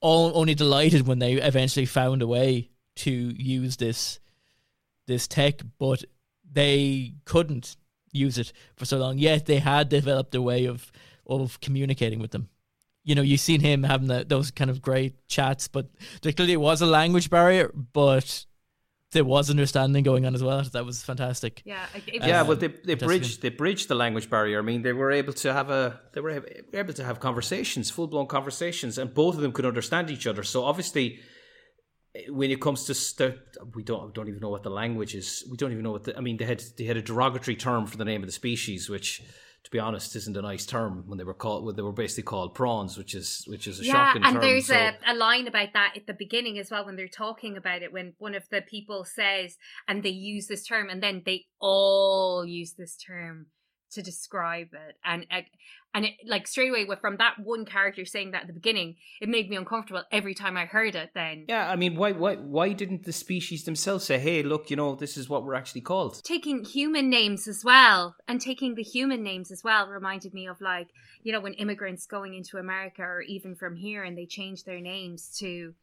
[0.00, 4.20] all only delighted when they eventually found a way to use this
[5.06, 6.04] this tech, but
[6.52, 7.76] they couldn't
[8.12, 9.18] use it for so long.
[9.18, 10.90] Yet they had developed a way of
[11.26, 12.48] of communicating with them.
[13.04, 15.88] You know, you've seen him having the, those kind of great chats, but
[16.22, 18.44] there clearly it was a language barrier, but
[19.12, 20.62] there was understanding going on as well.
[20.62, 21.62] That was fantastic.
[21.64, 22.40] Yeah, it, it yeah.
[22.40, 24.58] Um, Well, they they bridged they bridged the language barrier.
[24.58, 28.06] I mean, they were able to have a they were able to have conversations, full
[28.06, 30.42] blown conversations, and both of them could understand each other.
[30.42, 31.20] So obviously,
[32.28, 33.38] when it comes to st-
[33.74, 35.44] we don't don't even know what the language is.
[35.50, 36.36] We don't even know what the, I mean.
[36.36, 39.22] They had they had a derogatory term for the name of the species, which.
[39.70, 41.64] To be honest, isn't a nice term when they were called.
[41.64, 44.42] When they were basically called prawns, which is which is a yeah, shocking and term.
[44.42, 47.56] there's so- a, a line about that at the beginning as well when they're talking
[47.56, 47.92] about it.
[47.92, 49.56] When one of the people says,
[49.86, 53.46] and they use this term, and then they all use this term
[53.92, 55.26] to describe it, and
[55.92, 58.96] and, it like straight away with- from that one character saying that at the beginning,
[59.20, 61.10] it made me uncomfortable every time I heard it.
[61.14, 64.76] Then Yeah, I mean, why, why, why didn't the species themselves say, "Hey, look, you
[64.76, 66.22] know, this is what we're actually called"?
[66.22, 70.60] taking human names as well and taking the human names as well reminded me of
[70.60, 70.88] like
[71.22, 74.80] you know when immigrants going into america or even from here and they change their
[74.80, 75.74] names to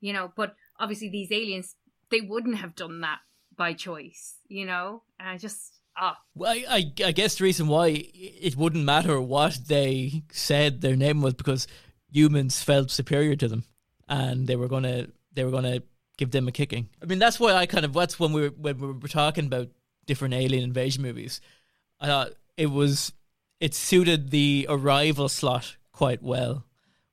[0.00, 1.76] you know but obviously these aliens
[2.10, 3.18] they wouldn't have done that
[3.56, 7.68] by choice you know and i just ah Well, I, I, I guess the reason
[7.68, 11.66] why it wouldn't matter what they said their name was because
[12.10, 13.64] humans felt superior to them,
[14.08, 15.82] and they were gonna they were gonna
[16.16, 16.88] give them a kicking.
[17.02, 19.46] I mean, that's why I kind of that's when we were when we were talking
[19.46, 19.68] about
[20.06, 21.40] different alien invasion movies.
[22.00, 23.12] I thought it was
[23.60, 26.64] it suited the arrival slot quite well,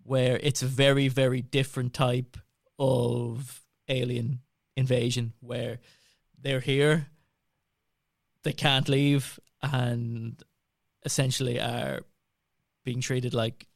[0.04, 2.38] where it's a very very different type
[2.78, 4.42] of alien
[4.76, 5.80] invasion where
[6.42, 7.08] they're here
[8.46, 10.42] they can't leave and
[11.04, 12.02] essentially are
[12.86, 13.68] being treated like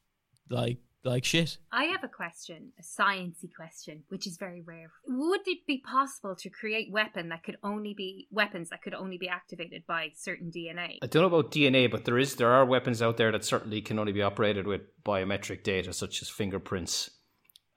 [0.49, 1.57] like like shit.
[1.71, 4.91] I have a question, a sciencey question, which is very rare.
[5.07, 9.17] Would it be possible to create weapon that could only be weapons that could only
[9.17, 10.97] be activated by certain DNA?
[11.01, 13.81] I don't know about DNA, but there is there are weapons out there that certainly
[13.81, 17.09] can only be operated with biometric data, such as fingerprints.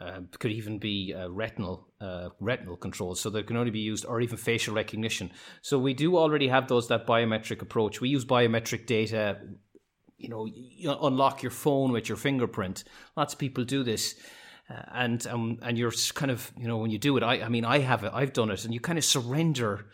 [0.03, 4.05] Uh, could even be uh, retinal uh, retinal controls, so they can only be used,
[4.05, 5.31] or even facial recognition.
[5.61, 8.01] So we do already have those that biometric approach.
[8.01, 9.39] We use biometric data.
[10.19, 12.85] You know, you unlock your phone with your fingerprint.
[13.17, 14.17] Lots of people do this.
[14.69, 17.49] Uh, and um, and you're kind of you know when you do it, I I
[17.49, 19.87] mean I have it, I've done it, and you kind of surrender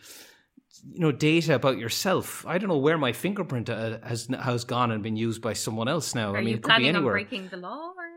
[0.91, 2.45] you know data about yourself.
[2.47, 5.87] I don't know where my fingerprint uh, has has gone and been used by someone
[5.87, 6.33] else now.
[6.33, 7.13] Are I mean, you it could be anywhere.
[7.13, 8.08] breaking the law or?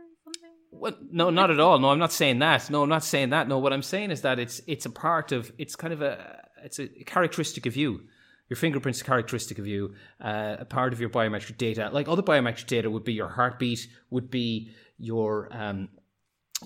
[0.83, 1.79] Well, no, not at all.
[1.79, 2.69] No, I'm not saying that.
[2.69, 3.47] No, I'm not saying that.
[3.47, 6.41] No, what I'm saying is that it's it's a part of it's kind of a
[6.65, 8.01] it's a characteristic of you.
[8.49, 11.89] Your fingerprint's a characteristic of you, uh, a part of your biometric data.
[11.93, 15.89] Like other biometric data would be your heartbeat, would be your um,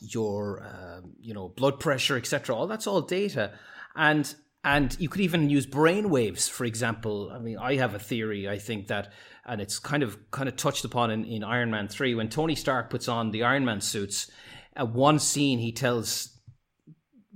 [0.01, 2.57] your um, you know blood pressure, etc.
[2.57, 3.53] All that's all data,
[3.95, 7.31] and and you could even use brain waves, for example.
[7.33, 8.49] I mean, I have a theory.
[8.49, 9.13] I think that,
[9.45, 12.55] and it's kind of kind of touched upon in, in Iron Man three when Tony
[12.55, 14.31] Stark puts on the Iron Man suits.
[14.75, 16.37] At one scene, he tells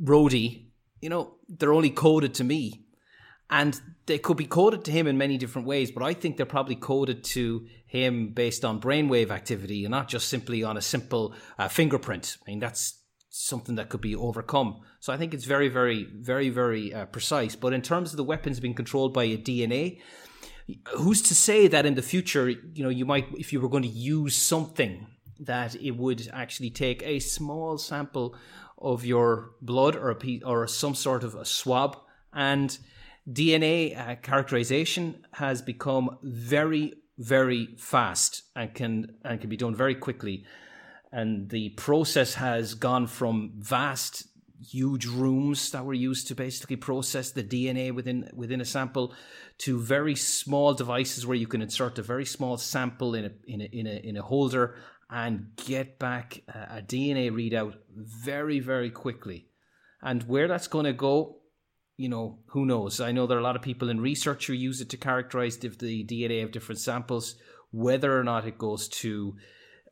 [0.02, 0.66] Rhodey,
[1.00, 2.84] you know, they're only coded to me.
[3.52, 6.46] And they could be coded to him in many different ways, but I think they're
[6.46, 11.34] probably coded to him based on brainwave activity and not just simply on a simple
[11.58, 12.36] uh, fingerprint.
[12.46, 14.82] I mean, that's something that could be overcome.
[15.00, 17.56] So I think it's very, very, very, very uh, precise.
[17.56, 20.00] But in terms of the weapons being controlled by a DNA,
[20.96, 23.82] who's to say that in the future, you know, you might, if you were going
[23.82, 25.06] to use something,
[25.40, 28.36] that it would actually take a small sample
[28.78, 31.98] of your blood or a piece, or some sort of a swab
[32.32, 32.78] and
[33.28, 39.94] DNA uh, characterization has become very, very fast and can and can be done very
[39.94, 40.44] quickly.
[41.12, 44.26] And the process has gone from vast,
[44.60, 49.14] huge rooms that were used to basically process the DNA within within a sample
[49.58, 53.60] to very small devices where you can insert a very small sample in a in
[53.60, 54.76] a in a, in a holder
[55.10, 59.48] and get back a, a DNA readout very very quickly.
[60.02, 61.40] And where that's going to go,
[61.96, 63.00] you know, who knows?
[63.00, 65.58] I know there are a lot of people in research who use it to characterize
[65.58, 67.36] the, the DNA of different samples.
[67.70, 69.36] whether or not it goes to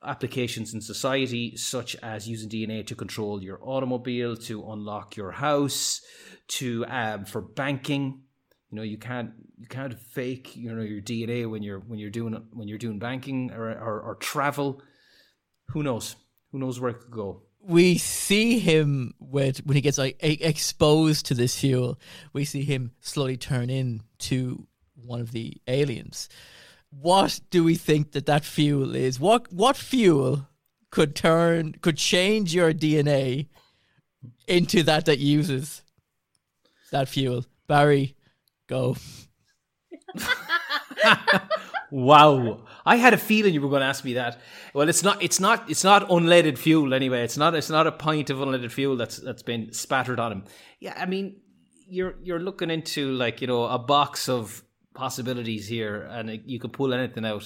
[0.02, 6.00] applications in society, such as using DNA to control your automobile, to unlock your house,
[6.48, 8.22] to um, for banking.
[8.70, 12.10] You know, you can't you can't fake you know your DNA when you're when you're
[12.10, 14.82] doing when you're doing banking or or, or travel.
[15.68, 16.16] Who knows?
[16.52, 17.42] Who knows where it could go?
[17.60, 21.98] we see him with when he gets like exposed to this fuel.
[22.32, 26.28] We see him slowly turn into one of the aliens.
[26.90, 29.20] What do we think that that fuel is?
[29.20, 30.48] What what fuel
[30.90, 33.48] could turn could change your DNA
[34.46, 35.82] into that that uses
[36.90, 37.44] that fuel?
[37.66, 38.16] Barry,
[38.68, 38.96] go.
[41.90, 42.60] Wow.
[42.84, 44.40] I had a feeling you were going to ask me that.
[44.74, 45.22] Well, it's not.
[45.22, 45.68] It's not.
[45.70, 47.22] It's not unleaded fuel anyway.
[47.22, 47.54] It's not.
[47.54, 50.44] It's not a pint of unleaded fuel that's that's been spattered on him.
[50.80, 51.40] Yeah, I mean,
[51.88, 54.62] you're you're looking into like you know a box of
[54.94, 57.42] possibilities here, and you can pull anything out.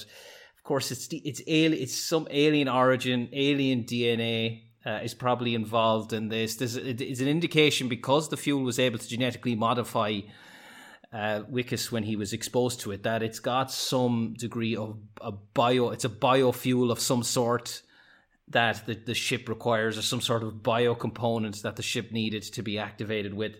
[0.57, 1.81] Of course, it's it's alien.
[1.81, 4.63] It's some alien origin, alien DNA.
[4.85, 6.57] Uh, is probably involved in this.
[6.57, 10.19] There's it's an indication because the fuel was able to genetically modify
[11.13, 15.31] uh, Wikus when he was exposed to it that it's got some degree of a
[15.31, 15.91] bio.
[15.91, 17.83] It's a biofuel of some sort
[18.49, 22.43] that the, the ship requires, or some sort of bio components that the ship needed
[22.43, 23.53] to be activated with.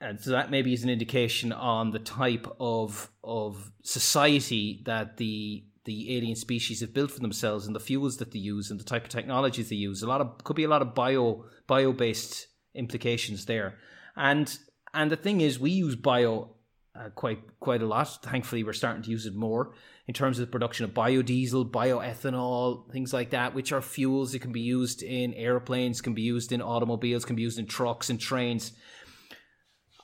[0.00, 5.64] And so that maybe is an indication on the type of of society that the
[5.84, 8.84] the alien species have built for themselves and the fuels that they use and the
[8.84, 10.02] type of technologies they use.
[10.02, 13.76] A lot of could be a lot of bio bio based implications there.
[14.16, 14.56] And
[14.92, 16.56] and the thing is, we use bio
[16.94, 18.22] uh, quite quite a lot.
[18.22, 19.74] Thankfully, we're starting to use it more
[20.06, 24.40] in terms of the production of biodiesel, bioethanol, things like that, which are fuels that
[24.40, 28.08] can be used in airplanes, can be used in automobiles, can be used in trucks
[28.08, 28.72] and trains.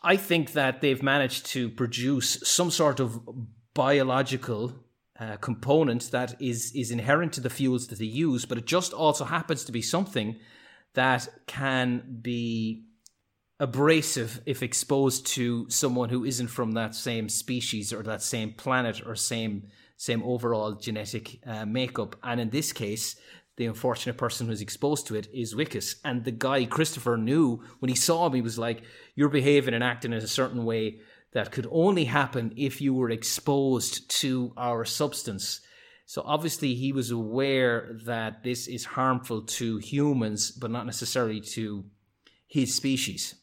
[0.02, 3.20] I think that they've managed to produce some sort of
[3.74, 4.74] biological
[5.18, 8.92] uh, component that is is inherent to the fuels that they use, but it just
[8.92, 10.36] also happens to be something
[10.94, 12.84] that can be
[13.60, 19.06] abrasive if exposed to someone who isn't from that same species or that same planet
[19.06, 22.16] or same same overall genetic uh, makeup.
[22.24, 23.14] And in this case,
[23.56, 25.96] the unfortunate person who's exposed to it is Wikus.
[26.04, 28.82] And the guy Christopher knew when he saw him, he was like,
[29.14, 31.00] "You're behaving and acting in a certain way
[31.32, 35.60] that could only happen if you were exposed to our substance."
[36.06, 41.84] So obviously he was aware that this is harmful to humans, but not necessarily to
[42.46, 43.34] his species.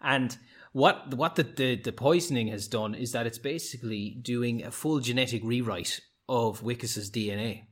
[0.00, 0.36] And
[0.72, 5.00] what what the, the, the poisoning has done is that it's basically doing a full
[5.00, 7.64] genetic rewrite of Wikus's DNA,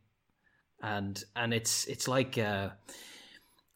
[0.83, 2.71] and and it's it's like uh,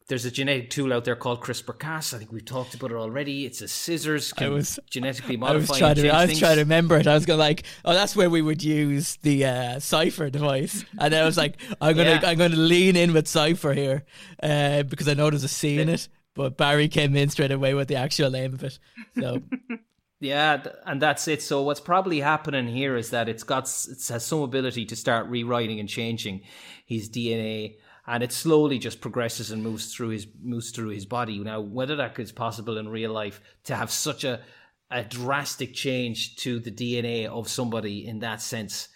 [0.07, 2.13] there's a genetic tool out there called CRISPR-Cas.
[2.13, 3.45] I think we've talked about it already.
[3.45, 6.61] It's a scissors can I was genetically I was trying to I was trying to
[6.63, 7.07] remember it.
[7.07, 11.13] I was going like, oh, that's where we would use the uh, cipher device, and
[11.13, 12.21] I was like, I'm gonna Yeah.
[12.23, 14.03] I'm gonna lean in with cipher here
[14.43, 16.07] uh, because I know there's a C in it.
[16.33, 18.79] But Barry came in straight away with the actual name of it.
[19.19, 19.41] So
[20.21, 21.41] Yeah, and that's it.
[21.41, 25.25] So what's probably happening here is that it's got it has some ability to start
[25.25, 26.41] rewriting and changing
[26.85, 31.39] his DNA, and it slowly just progresses and moves through his moves through his body.
[31.39, 34.41] Now, whether that is possible in real life to have such a
[34.91, 38.89] a drastic change to the DNA of somebody in that sense,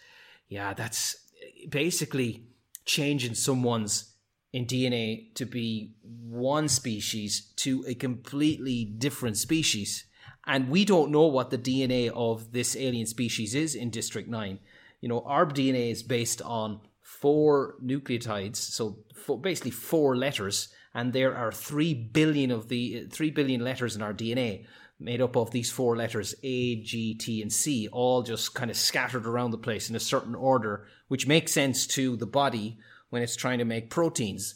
[0.47, 2.49] yeah, that's eh, basically
[2.85, 4.13] changing someone's
[4.53, 10.05] in DNA to be one species to a completely different species.
[10.47, 14.59] And we don't know what the DNA of this alien species is in District 9.
[15.01, 21.13] You know, our DNA is based on four nucleotides, so four, basically four letters, and
[21.13, 24.65] there are 3 billion of the 3 billion letters in our DNA
[24.99, 28.77] made up of these four letters A, G, T, and C, all just kind of
[28.77, 32.77] scattered around the place in a certain order, which makes sense to the body
[33.09, 34.55] when it's trying to make proteins.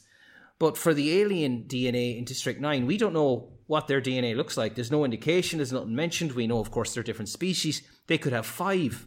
[0.58, 4.58] But for the alien DNA in District 9, we don't know what their DNA looks
[4.58, 4.74] like.
[4.74, 6.32] There's no indication, there's nothing mentioned.
[6.32, 7.84] We know, of course, they're different species.
[8.08, 9.06] They could have five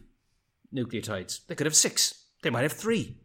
[0.73, 3.17] nucleotides, they could have six, they might have three.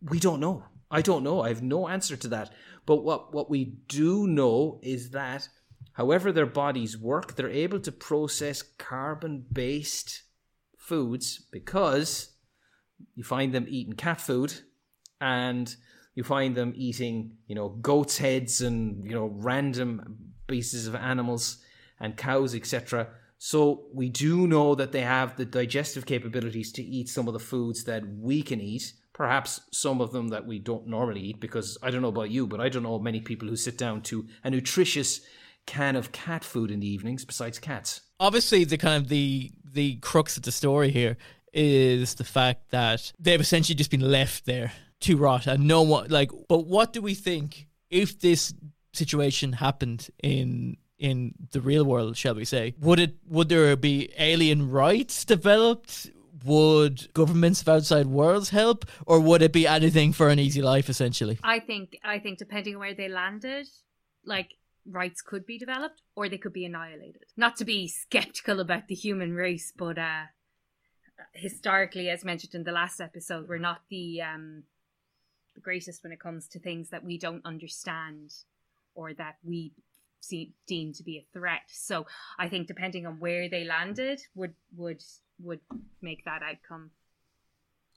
[0.00, 0.62] We don't know.
[0.88, 1.42] I don't know.
[1.42, 2.52] I have no answer to that.
[2.86, 5.48] But what, what we do know is that,
[5.94, 10.22] however, their bodies work, they're able to process carbon based
[10.78, 12.36] foods because
[13.16, 14.60] you find them eating cat food
[15.20, 15.74] and
[16.14, 21.58] you find them eating, you know, goats' heads and, you know, random pieces of animals
[22.00, 23.08] and cows, etc.
[23.38, 27.40] So we do know that they have the digestive capabilities to eat some of the
[27.40, 28.92] foods that we can eat.
[29.12, 32.46] Perhaps some of them that we don't normally eat, because I don't know about you,
[32.46, 35.20] but I don't know many people who sit down to a nutritious
[35.66, 38.00] can of cat food in the evenings besides cats.
[38.18, 41.16] obviously the kind of the the crux of the story here
[41.52, 46.08] is the fact that they've essentially just been left there to rot and no one
[46.08, 48.54] like but what do we think if this
[48.92, 52.74] situation happened in in the real world shall we say?
[52.80, 56.10] Would it would there be alien rights developed?
[56.44, 58.86] Would governments of outside worlds help?
[59.06, 61.38] Or would it be anything for an easy life essentially?
[61.42, 63.66] I think I think depending on where they landed,
[64.24, 64.54] like
[64.86, 67.24] rights could be developed or they could be annihilated.
[67.36, 70.24] Not to be skeptical about the human race, but uh
[71.32, 74.64] historically, as mentioned in the last episode, we're not the um
[75.60, 78.32] the greatest when it comes to things that we don't understand
[78.94, 79.72] or that we
[80.20, 81.62] see, deem to be a threat.
[81.68, 82.06] So
[82.38, 85.02] I think depending on where they landed would would
[85.42, 85.60] would
[86.02, 86.90] make that outcome.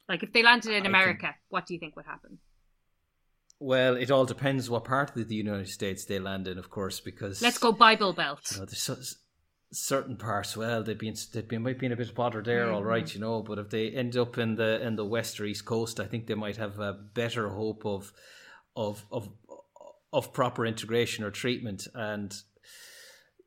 [0.08, 2.40] Like if they landed in I America, what do you think would happen?
[3.60, 7.00] Well, it all depends what part of the United States they land in, of course,
[7.00, 8.52] because Let's go Bible Belt.
[8.52, 8.98] You know, there's so,
[9.74, 10.56] certain parts.
[10.56, 13.06] Well, they'd be they'd be might be in a bit of bother there, all right,
[13.06, 13.18] mm-hmm.
[13.18, 13.42] you know.
[13.42, 16.28] But if they end up in the in the west or east coast, I think
[16.28, 18.14] they might have a better hope of
[18.76, 19.30] of of
[20.12, 21.88] of proper integration or treatment.
[21.94, 22.34] And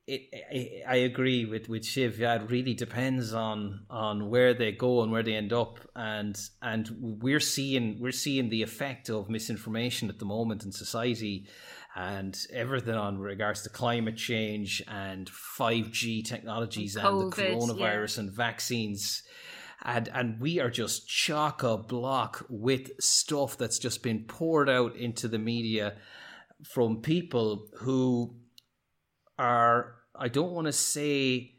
[0.06, 2.18] it, I, I agree with with Shiv.
[2.18, 6.38] Yeah, it really depends on on where they go and where they end up, and
[6.62, 11.46] and we're seeing we're seeing the effect of misinformation at the moment in society,
[11.96, 17.56] and everything on regards to climate change and five G technologies and, And the COVID,
[17.56, 19.22] coronavirus and vaccines.
[19.82, 24.94] And and we are just chock a block with stuff that's just been poured out
[24.94, 25.96] into the media
[26.64, 28.36] from people who
[29.38, 31.54] are I don't want to say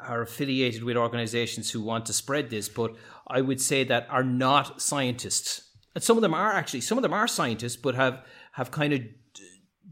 [0.00, 2.94] are affiliated with organizations who want to spread this, but
[3.28, 5.62] I would say that are not scientists.
[5.94, 8.22] And some of them are actually some of them are scientists, but have
[8.56, 9.02] have kind of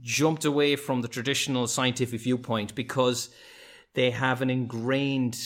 [0.01, 3.29] jumped away from the traditional scientific viewpoint because
[3.93, 5.39] they have an ingrained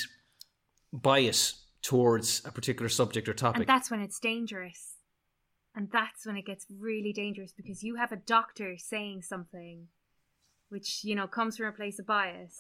[0.93, 3.63] bias towards a particular subject or topic.
[3.63, 4.95] And that's when it's dangerous.
[5.75, 9.89] And that's when it gets really dangerous because you have a doctor saying something
[10.69, 12.57] which, you know, comes from a place of bias.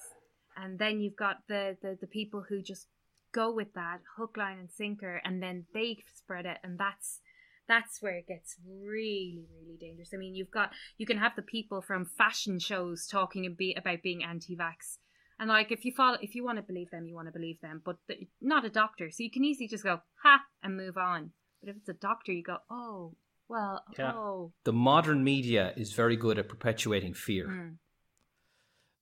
[0.56, 2.88] And then you've got the, the, the people who just
[3.30, 6.58] go with that hook, line, and sinker, and then they spread it.
[6.64, 7.20] And that's
[7.68, 10.10] that's where it gets really, really dangerous.
[10.14, 13.74] I mean, you've got you can have the people from fashion shows talking and be,
[13.74, 14.98] about being anti-vax,
[15.38, 17.60] and like if you follow, if you want to believe them, you want to believe
[17.60, 20.96] them, but the, not a doctor, so you can easily just go ha and move
[20.96, 21.30] on.
[21.60, 23.14] But if it's a doctor, you go oh
[23.48, 24.12] well Yeah.
[24.14, 27.46] oh the modern media is very good at perpetuating fear.
[27.48, 27.74] mm.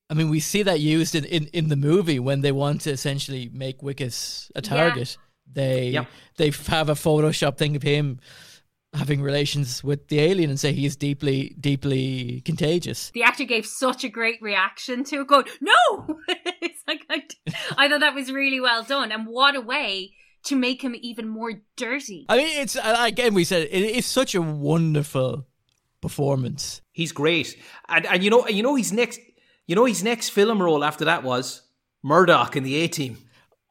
[0.09, 2.91] I mean, we see that used in, in, in the movie when they want to
[2.91, 5.17] essentially make Wikus a target.
[5.53, 6.05] They Yeah.
[6.37, 8.21] they have a Photoshop thing of him
[8.97, 13.11] having relations with the alien and say he is deeply deeply contagious.
[13.11, 16.19] the actor gave such a great reaction to it, going no.
[16.29, 17.23] it's like I,
[17.77, 21.29] I thought that was really well done, and what a way to make him even
[21.29, 22.27] more dirty.
[22.29, 25.47] I mean, it's again we said it is such a wonderful
[26.01, 26.81] performance.
[26.93, 27.57] He's great,
[27.89, 29.21] and and you know you know his next
[29.67, 31.63] you know his next film role after that was
[32.03, 33.19] Murdock in the A Team.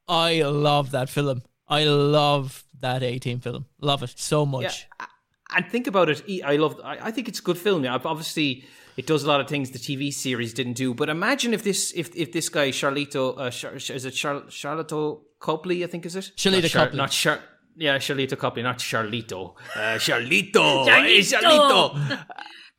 [0.08, 1.42] I love that film.
[1.68, 3.66] I love that A-Team film.
[3.82, 4.88] Love it so much.
[5.00, 5.06] Yeah,
[5.54, 6.24] and think about it.
[6.44, 6.80] I love.
[6.84, 7.84] I, I think it's a good film.
[7.84, 8.66] Yeah, obviously
[8.98, 10.94] it does a lot of things the TV series didn't do.
[10.94, 15.20] But imagine if this if if this guy Charlito uh, Char, is it Char, Charlotte
[15.40, 15.84] Copley?
[15.84, 16.98] I think is it Charlito not Char, Copley.
[16.98, 17.40] not Char.
[17.78, 19.56] Yeah, Charlito Copley, not Charlito.
[19.76, 20.86] Uh, Charlito.
[20.88, 21.04] Charlito.
[21.04, 22.26] Hey, Charlito.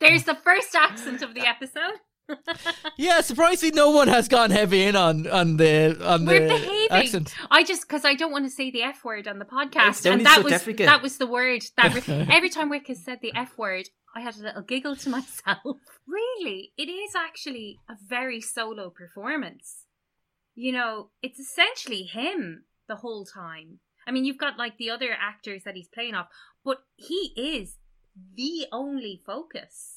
[0.00, 2.00] There's the first accent of the episode.
[2.96, 6.88] Yeah, surprisingly, no one has gone heavy in on on the on We're the behaving.
[6.90, 7.34] accent.
[7.50, 10.24] I just because I don't want to say the f word on the podcast, and
[10.26, 10.86] that so was delicate.
[10.86, 14.36] that was the word that re- every time Wikus said the f word, I had
[14.36, 15.76] a little giggle to myself.
[16.06, 19.84] really, it is actually a very solo performance.
[20.54, 23.80] You know, it's essentially him the whole time.
[24.06, 26.28] I mean, you've got like the other actors that he's playing off,
[26.64, 27.76] but he is
[28.34, 29.95] the only focus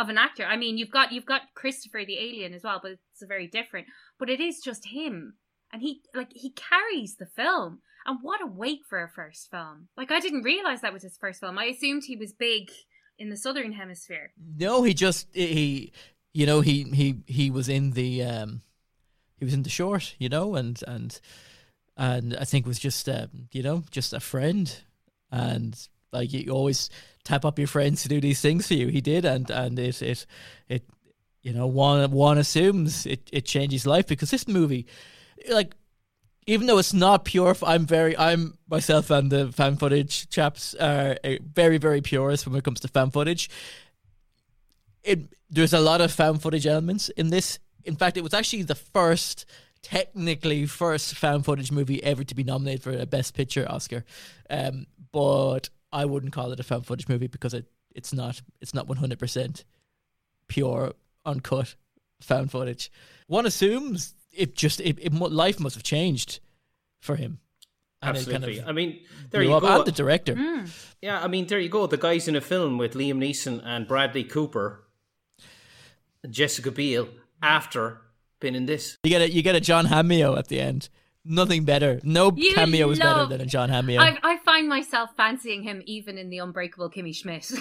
[0.00, 0.44] of an actor.
[0.44, 3.86] I mean, you've got you've got Christopher the alien as well, but it's very different.
[4.18, 5.34] But it is just him,
[5.72, 7.80] and he like he carries the film.
[8.06, 9.88] And what a weight for a first film!
[9.96, 11.58] Like I didn't realize that was his first film.
[11.58, 12.70] I assumed he was big
[13.18, 14.32] in the southern hemisphere.
[14.56, 15.92] No, he just he,
[16.32, 18.62] you know, he he he was in the um,
[19.36, 21.20] he was in the short, you know, and and
[21.96, 24.74] and I think was just um, you know just a friend,
[25.30, 25.76] and
[26.12, 26.90] like you always
[27.24, 28.88] tap up your friends to do these things for you.
[28.88, 30.26] He did, and and it it
[30.68, 30.84] it
[31.42, 34.86] you know one one assumes it it changes life because this movie,
[35.50, 35.74] like.
[36.46, 41.16] Even though it's not pure, I'm very, I'm myself and the found footage chaps are
[41.22, 43.50] uh, very, very purist when it comes to found footage
[45.02, 47.58] it there's a lot of found footage elements in this.
[47.84, 49.46] In fact, it was actually the first
[49.82, 54.04] technically first found footage movie ever to be nominated for a Best Picture Oscar.
[54.48, 58.74] Um, but I wouldn't call it a found footage movie because it it's not it's
[58.74, 59.64] not one hundred percent
[60.48, 60.92] pure
[61.24, 61.74] uncut
[62.20, 62.90] found footage.
[63.26, 66.40] One assumes it just it, it life must have changed
[67.00, 67.38] for him.
[68.02, 68.56] And Absolutely.
[68.56, 69.78] Kind of I mean, there you up, go.
[69.78, 70.34] And the director.
[70.34, 70.70] Mm.
[71.02, 71.86] Yeah, I mean, there you go.
[71.86, 74.84] The guys in a film with Liam Neeson and Bradley Cooper,
[76.28, 77.08] Jessica Biel,
[77.42, 78.00] after
[78.40, 78.96] been in this.
[79.04, 80.88] You get a you get a John Hammio at the end.
[81.24, 82.00] Nothing better.
[82.02, 84.00] No you cameo love, is better than a John Hammio.
[84.00, 87.52] I, I find myself fancying him even in the Unbreakable Kimmy Schmidt.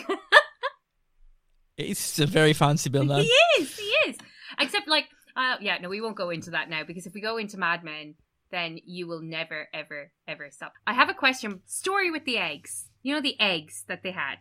[1.75, 3.21] He's a very fancy Bill man.
[3.21, 3.77] He is.
[3.77, 4.17] He is.
[4.59, 5.05] Except like,
[5.35, 7.83] uh, yeah, no, we won't go into that now because if we go into Mad
[7.83, 8.15] Men,
[8.51, 10.73] then you will never, ever, ever stop.
[10.87, 11.61] I have a question.
[11.65, 12.87] Story with the eggs.
[13.03, 14.39] You know the eggs that they had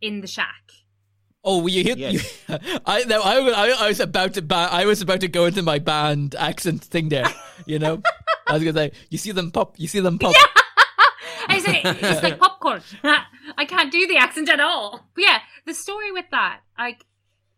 [0.00, 0.70] in the shack.
[1.42, 1.98] Oh, well, you hit.
[1.98, 2.42] Yes.
[2.48, 4.42] You, I, no, I, I, I, was about to.
[4.42, 7.26] Ba- I was about to go into my band accent thing there.
[7.66, 8.02] You know,
[8.46, 9.78] I was gonna say, you see them pop.
[9.78, 10.34] You see them pop.
[10.34, 10.44] Yeah.
[11.48, 12.82] I say it's like popcorn.
[13.02, 15.08] I can't do the accent at all.
[15.14, 17.04] But yeah, the story with that, like,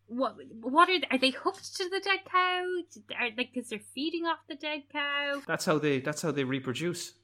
[0.07, 2.65] what what are they, are they hooked to the dead cow?
[3.19, 5.43] Are like because they're feeding off the dead cow?
[5.47, 5.99] That's how they.
[5.99, 7.15] That's how they reproduce.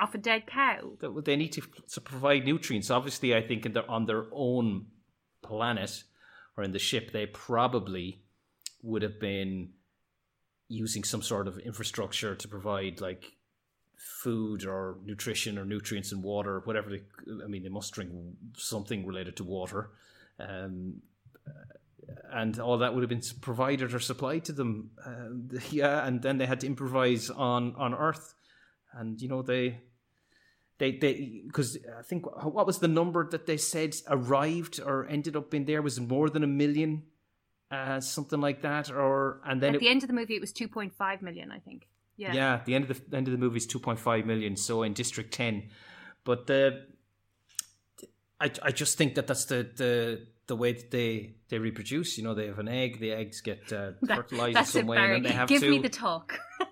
[0.00, 0.92] Off a dead cow.
[1.24, 2.90] They need to, to provide nutrients.
[2.90, 4.86] Obviously, I think in their, on their own
[5.42, 6.04] planet
[6.56, 8.22] or in the ship, they probably
[8.82, 9.70] would have been
[10.68, 13.32] using some sort of infrastructure to provide like
[13.96, 16.90] food or nutrition or nutrients and water, whatever.
[16.90, 17.02] They,
[17.44, 18.10] I mean, they must drink
[18.56, 19.90] something related to water.
[20.40, 21.02] Um,
[22.32, 24.90] and all that would have been provided or supplied to them.
[25.04, 28.34] Uh, yeah, and then they had to improvise on on Earth,
[28.92, 29.80] and you know they
[30.78, 35.36] they they because I think what was the number that they said arrived or ended
[35.36, 37.04] up in there was more than a million,
[37.70, 40.40] uh, something like that, or and then at it, the end of the movie it
[40.40, 41.88] was two point five million, I think.
[42.16, 42.60] Yeah, yeah.
[42.64, 44.56] The end of the end of the movie is two point five million.
[44.56, 45.70] So in District Ten,
[46.24, 46.86] but the
[48.40, 52.18] I I just think that that's the the the way that they they reproduce.
[52.18, 53.00] You know, they have an egg.
[53.00, 55.70] The eggs get uh, fertilized that, some way, and then they have Give to.
[55.70, 56.38] me the talk.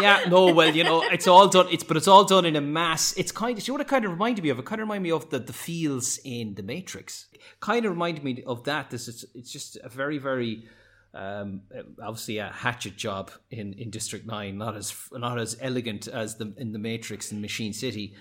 [0.00, 1.66] yeah, no, well, you know, it's all done.
[1.70, 3.12] It's but it's all done in a mass.
[3.16, 4.58] It's kind of you know what it kind of reminded me of.
[4.58, 7.26] It kind of reminded me of the the fields in the Matrix.
[7.60, 8.90] Kind of reminded me of that.
[8.90, 10.68] This is it's just a very very.
[11.14, 11.64] Um,
[12.02, 16.54] obviously a hatchet job in, in District Nine, not as not as elegant as the
[16.56, 18.14] in the Matrix in Machine City,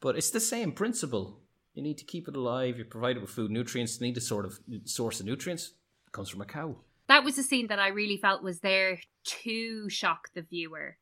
[0.00, 1.40] but it's the same principle.
[1.74, 2.78] You need to keep it alive.
[2.78, 4.00] You provide it with food, nutrients.
[4.00, 5.74] You need a sort of source of nutrients.
[6.06, 6.76] It comes from a cow.
[7.08, 10.96] That was a scene that I really felt was there to shock the viewer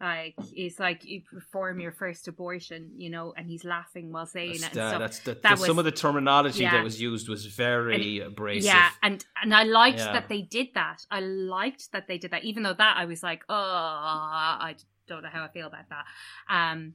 [0.00, 4.58] like it's like you perform your first abortion, you know, and he's laughing while saying
[4.60, 4.80] that's it.
[4.80, 6.72] And the, that's the, that the, was, some of the terminology yeah.
[6.72, 8.64] that was used was very and, abrasive.
[8.64, 10.12] Yeah, and and I liked yeah.
[10.12, 11.06] that they did that.
[11.10, 14.74] I liked that they did that, even though that I was like, oh, I
[15.08, 16.04] don't know how I feel about that.
[16.50, 16.92] Um,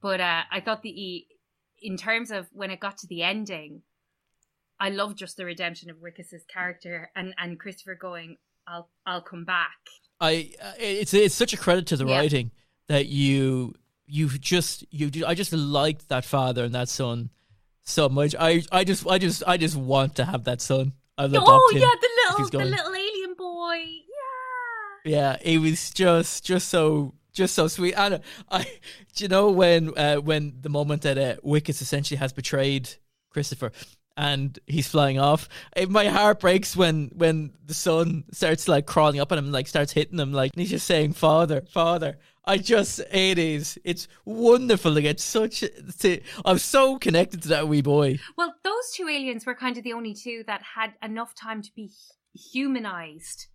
[0.00, 1.26] but uh, I thought the
[1.82, 3.82] in terms of when it got to the ending,
[4.78, 8.36] I love just the redemption of Wikus's character and and Christopher going,
[8.68, 9.78] I'll I'll come back.
[10.20, 12.18] I uh, it's it's such a credit to the yeah.
[12.18, 12.50] writing
[12.88, 13.74] that you
[14.06, 17.30] you just you I just liked that father and that son
[17.82, 18.34] so much.
[18.38, 20.92] I I just I just I just want to have that son.
[21.16, 22.08] I oh yeah, the
[22.40, 23.76] little the little alien boy.
[25.04, 25.10] Yeah.
[25.12, 27.94] Yeah, it was just just so just so sweet.
[27.94, 28.66] And I,
[29.16, 32.88] you know, when uh, when the moment that uh, Wikus essentially has betrayed
[33.30, 33.72] Christopher,
[34.16, 35.48] and he's flying off.
[35.76, 39.66] It, my heart breaks when when the son starts like crawling up on him, like
[39.66, 43.78] starts hitting him, like he's just saying, "Father, father." I just it is.
[43.84, 45.64] It's wonderful to get such.
[46.00, 48.18] To, I'm so connected to that wee boy.
[48.36, 51.70] Well, those two aliens were kind of the only two that had enough time to
[51.74, 51.90] be
[52.34, 53.46] humanized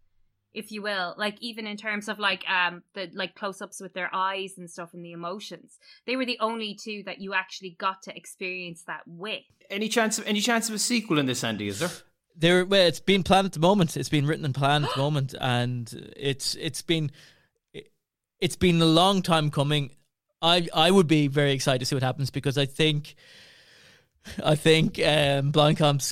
[0.53, 4.09] if you will like even in terms of like um the like close-ups with their
[4.13, 5.77] eyes and stuff and the emotions.
[6.05, 9.43] They were the only two that you actually got to experience that with.
[9.69, 11.89] Any chance of any chance of a sequel in this andy is there?
[12.35, 13.95] There well, it's been planned at the moment.
[13.97, 17.11] It's been written and planned at the moment and it's it's been
[18.39, 19.91] it's been a long time coming.
[20.41, 23.15] I i would be very excited to see what happens because i think
[24.43, 25.51] I think um,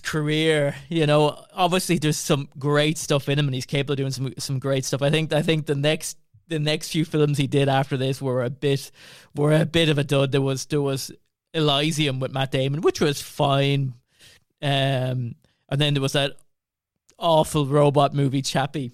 [0.04, 4.12] career, you know, obviously there's some great stuff in him, and he's capable of doing
[4.12, 5.02] some some great stuff.
[5.02, 8.44] I think I think the next the next few films he did after this were
[8.44, 8.92] a bit
[9.36, 10.32] were a bit of a dud.
[10.32, 11.12] There was there was
[11.54, 13.94] Elysium with Matt Damon, which was fine,
[14.62, 15.36] um,
[15.70, 16.38] and then there was that
[17.18, 18.92] awful robot movie Chappie.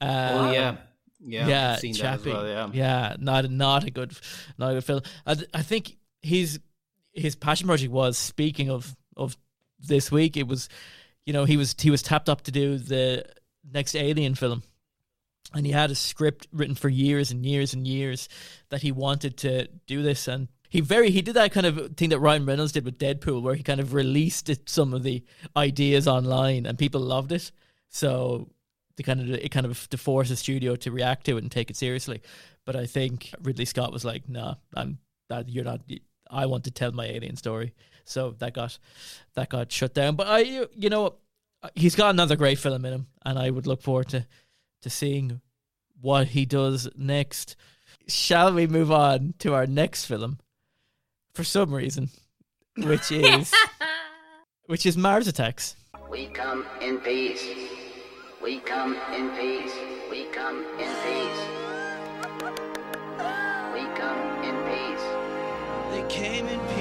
[0.00, 0.76] Uh, oh yeah.
[1.24, 2.30] Yeah, yeah, Chappie.
[2.30, 4.12] Well, yeah, yeah, not not a good,
[4.58, 5.02] not a good film.
[5.24, 6.58] I, I think he's
[7.12, 8.18] his passion project was.
[8.18, 9.36] Speaking of of
[9.78, 10.68] this week, it was,
[11.26, 13.24] you know, he was he was tapped up to do the
[13.72, 14.62] next Alien film,
[15.54, 18.28] and he had a script written for years and years and years
[18.70, 20.28] that he wanted to do this.
[20.28, 23.42] And he very he did that kind of thing that Ryan Reynolds did with Deadpool
[23.42, 25.22] where he kind of released it, some of the
[25.56, 27.52] ideas online and people loved it.
[27.90, 28.48] So
[28.96, 31.52] the kind of it kind of to force the studio to react to it and
[31.52, 32.22] take it seriously.
[32.64, 34.98] But I think Ridley Scott was like nah I'm
[35.28, 35.80] that you're not
[36.32, 37.74] I want to tell my alien story
[38.04, 38.78] so that got
[39.34, 40.40] that got shut down but I
[40.74, 41.14] you know
[41.74, 44.26] he's got another great film in him and I would look forward to
[44.82, 45.40] to seeing
[46.00, 47.56] what he does next.
[48.08, 50.38] Shall we move on to our next film?
[51.34, 52.10] For some reason,
[52.76, 53.54] which is
[54.66, 55.76] which is Mars Attacks.
[56.10, 57.42] We come in peace.
[58.42, 59.72] We come in peace.
[60.10, 61.51] We come in peace.
[66.12, 66.71] Came in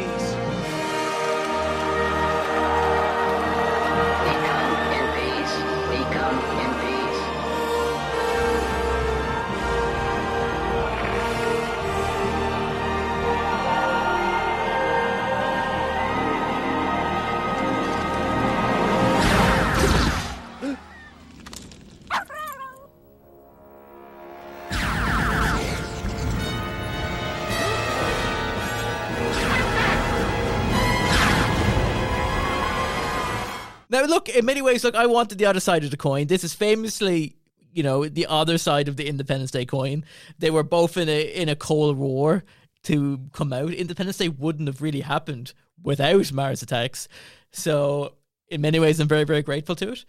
[34.02, 36.26] Now, look, in many ways, look, I wanted the other side of the coin.
[36.26, 37.36] This is famously,
[37.72, 40.06] you know, the other side of the Independence Day coin.
[40.40, 42.44] They were both in a in a Cold War
[42.86, 43.72] to come out.
[43.72, 47.08] Independence Day wouldn't have really happened without Mars Attacks.
[47.52, 48.16] So,
[48.48, 50.04] in many ways, I'm very, very grateful to it.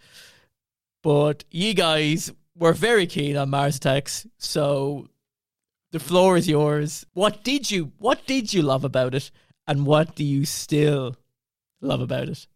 [1.03, 5.07] But you guys were very keen on Mars Attacks, so
[5.91, 7.05] the floor is yours.
[7.13, 9.29] What did you What did you love about it,
[9.67, 11.15] and what do you still
[11.79, 12.47] love about it?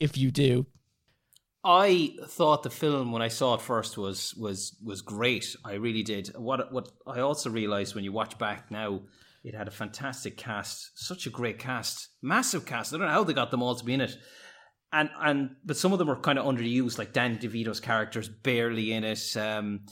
[0.00, 0.66] If you do.
[1.64, 5.56] I thought the film when I saw it first was was was great.
[5.64, 6.28] I really did.
[6.36, 9.00] What what I also realized when you watch back now,
[9.42, 12.92] it had a fantastic cast, such a great cast, massive cast.
[12.92, 14.16] I don't know how they got them all to be in it.
[14.92, 18.92] And and but some of them were kind of underused, like Dan DeVito's character's barely
[18.92, 19.34] in it.
[19.34, 19.86] Um,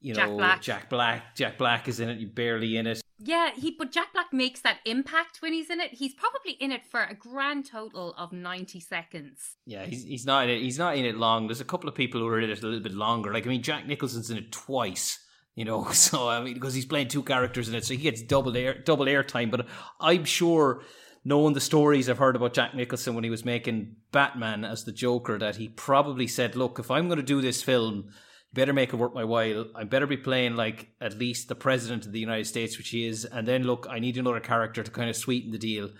[0.00, 0.62] you know, Jack know, Black.
[0.62, 1.34] Jack Black.
[1.34, 2.18] Jack Black is in it.
[2.18, 3.00] You barely in it.
[3.20, 5.92] Yeah, he but Jack Black makes that impact when he's in it.
[5.92, 9.56] He's probably in it for a grand total of ninety seconds.
[9.66, 10.62] Yeah, he's he's not in it.
[10.62, 11.48] He's not in it long.
[11.48, 13.32] There's a couple of people who are in it a little bit longer.
[13.32, 15.18] Like I mean, Jack Nicholson's in it twice.
[15.56, 18.22] You know, so I mean, because he's playing two characters in it, so he gets
[18.22, 19.50] double air double airtime.
[19.50, 19.66] But
[20.00, 20.82] I'm sure,
[21.24, 24.92] knowing the stories I've heard about Jack Nicholson when he was making Batman as the
[24.92, 28.10] Joker, that he probably said, "Look, if I'm going to do this film."
[28.58, 29.66] Better make it worth my while.
[29.76, 33.06] I better be playing like at least the president of the United States, which he
[33.06, 35.90] is, and then look, I need another character to kind of sweeten the deal.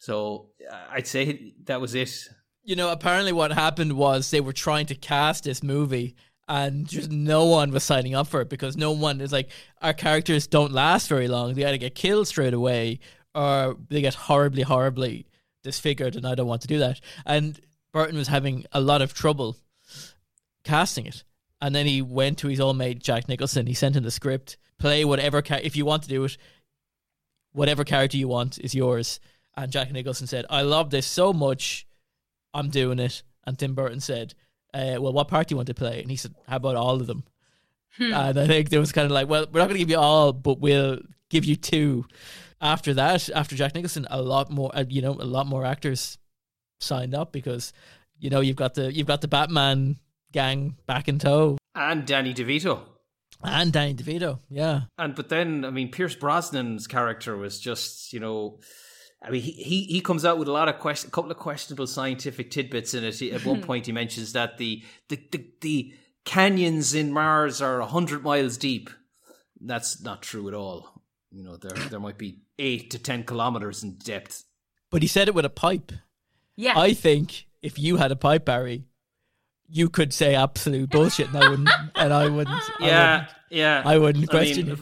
[0.00, 2.28] So uh, I'd say that was it.
[2.64, 6.16] You know, apparently what happened was they were trying to cast this movie
[6.48, 9.50] and just no one was signing up for it because no one is like
[9.80, 11.54] our characters don't last very long.
[11.54, 12.98] They either get killed straight away
[13.32, 15.28] or they get horribly, horribly
[15.62, 17.00] disfigured, and I don't want to do that.
[17.24, 17.60] And
[17.92, 19.56] Burton was having a lot of trouble
[20.64, 21.22] casting it.
[21.60, 23.66] And then he went to his old mate Jack Nicholson.
[23.66, 24.56] He sent him the script.
[24.78, 26.36] Play whatever ca- if you want to do it.
[27.52, 29.18] Whatever character you want is yours.
[29.56, 31.86] And Jack Nicholson said, "I love this so much,
[32.54, 34.34] I'm doing it." And Tim Burton said,
[34.72, 37.00] uh, "Well, what part do you want to play?" And he said, "How about all
[37.00, 37.24] of them?"
[37.96, 38.14] Hmm.
[38.14, 39.98] And I think there was kind of like, "Well, we're not going to give you
[39.98, 42.06] all, but we'll give you two.
[42.60, 46.18] After that, after Jack Nicholson, a lot more, uh, you know, a lot more actors
[46.80, 47.72] signed up because,
[48.18, 49.96] you know, you've got the you've got the Batman
[50.32, 51.58] gang back in tow.
[51.74, 52.80] And Danny DeVito.
[53.42, 54.82] And Danny DeVito, yeah.
[54.98, 58.58] And but then, I mean, Pierce Brosnan's character was just, you know,
[59.22, 61.36] I mean, he he, he comes out with a lot of question, a couple of
[61.36, 63.20] questionable scientific tidbits in it.
[63.22, 68.22] At one point, he mentions that the the the, the canyons in Mars are hundred
[68.22, 68.90] miles deep.
[69.60, 71.02] That's not true at all.
[71.30, 74.44] You know, there there might be eight to ten kilometers in depth.
[74.90, 75.92] But he said it with a pipe.
[76.56, 76.78] Yeah.
[76.78, 78.87] I think if you had a pipe, Barry,
[79.68, 81.68] you could say absolute bullshit, and I wouldn't.
[81.94, 82.48] and I wouldn't.
[82.80, 83.82] I Yeah, wouldn't- yeah.
[83.84, 84.78] I wouldn't I question mean, it.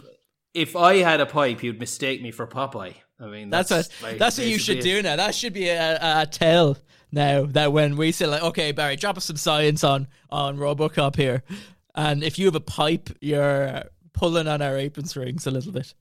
[0.55, 2.95] If, if I had a pipe, you'd mistake me for Popeye.
[3.21, 5.17] I mean, That's that's what like that's what you should do now.
[5.17, 6.77] That should be a, a, a tell
[7.11, 11.17] now that when we say like, okay, Barry, drop us some science on on RoboCop
[11.17, 11.43] here,
[11.95, 15.95] and if you have a pipe, you're pulling on our apron strings a little bit.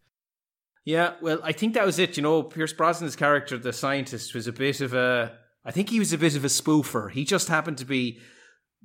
[0.83, 2.15] Yeah, well, I think that was it.
[2.17, 5.37] You know, Pierce Brosnan's character, the scientist, was a bit of a.
[5.63, 7.09] I think he was a bit of a spoofer.
[7.11, 8.19] He just happened to be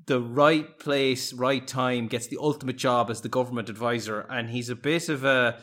[0.07, 4.69] the right place, right time, gets the ultimate job as the government advisor, and he's
[4.71, 5.59] a bit of a.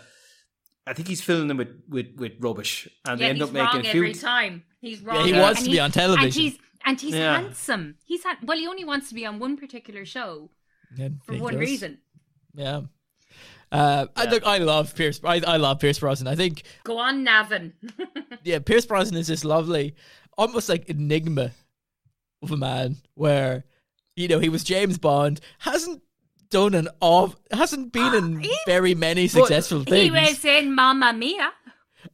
[0.86, 3.54] I think he's filling them with, with, with rubbish, and yeah, they end he's up
[3.54, 4.04] making wrong a few.
[4.04, 4.64] every time.
[4.80, 5.26] He's wrong.
[5.26, 6.26] he wants to be on television.
[6.26, 7.42] and he's and he's Yeah.
[7.42, 7.96] handsome.
[8.06, 10.52] He's ha- well, he only wants to be on one particular show
[10.96, 11.60] Yeah, for one does.
[11.60, 11.98] reason.
[12.54, 12.82] Yeah.
[13.70, 15.20] Uh, I, look, I love Pierce.
[15.26, 16.28] I, I love Pierce Brosnan.
[16.32, 17.74] I think Go on, Navin.
[18.46, 19.96] yeah, Pierce Brosnan is this lovely,
[20.38, 21.52] almost like enigma
[22.42, 23.66] of a man where,
[24.18, 26.02] you know, he was James Bond, hasn't
[26.50, 30.04] done an off, hasn't been in very many successful things.
[30.06, 31.52] he was in Mamma Mia.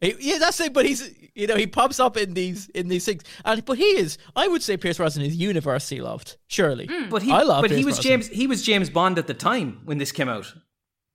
[0.01, 0.73] He- yeah, that's it.
[0.73, 3.85] But he's, you know, he pops up in these in these things, and but he
[3.85, 4.17] is.
[4.35, 6.37] I would say Pierce Brosnan is universally loved.
[6.47, 7.61] Surely, But he, I love.
[7.61, 8.21] but he was Brosnan.
[8.21, 8.27] James.
[8.27, 10.51] He was James Bond at the time when this came out.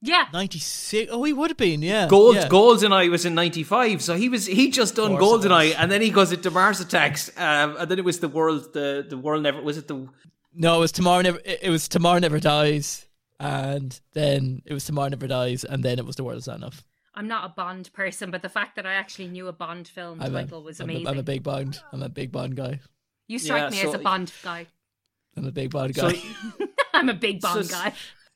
[0.00, 0.26] Yeah.
[0.32, 1.10] ninety six.
[1.12, 1.82] Oh, he would have been.
[1.82, 2.46] Yeah, Gold, yeah.
[2.48, 6.00] Goldeneye was in '95, so he was he just done Of course Goldeneye, and then
[6.02, 9.42] he goes into Mars Attacks, um, and then it was the world, the the world
[9.42, 10.06] never was it the
[10.54, 11.38] No, it was tomorrow never.
[11.44, 13.06] It it was tomorrow never dies,
[13.38, 16.56] and then it was tomorrow never dies, and then it was the world is not
[16.56, 16.84] enough.
[17.14, 20.20] I'm not a Bond person, but the fact that I actually knew a Bond film
[20.22, 21.08] I'm a- title was I'm a- amazing.
[21.08, 21.80] I'm a big Bond.
[21.92, 22.80] I'm a big Bond guy.
[23.26, 24.66] you strike Yeah, me so- as a Bond guy.
[25.36, 26.18] I'm a big Bond So- guy.
[26.94, 27.92] I'm a big Bond So- guy.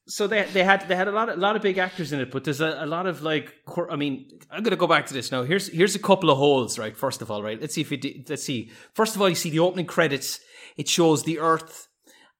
[0.08, 2.18] So they they had they had a lot of, a lot of big actors in
[2.18, 3.54] it, but there's a, a lot of like
[3.88, 5.44] I mean I'm gonna go back to this now.
[5.44, 6.96] Here's here's a couple of holes, right?
[6.96, 7.60] First of all, right?
[7.60, 8.72] Let's see if it let's see.
[8.94, 10.40] First of all, you see the opening credits.
[10.76, 11.86] It shows the Earth,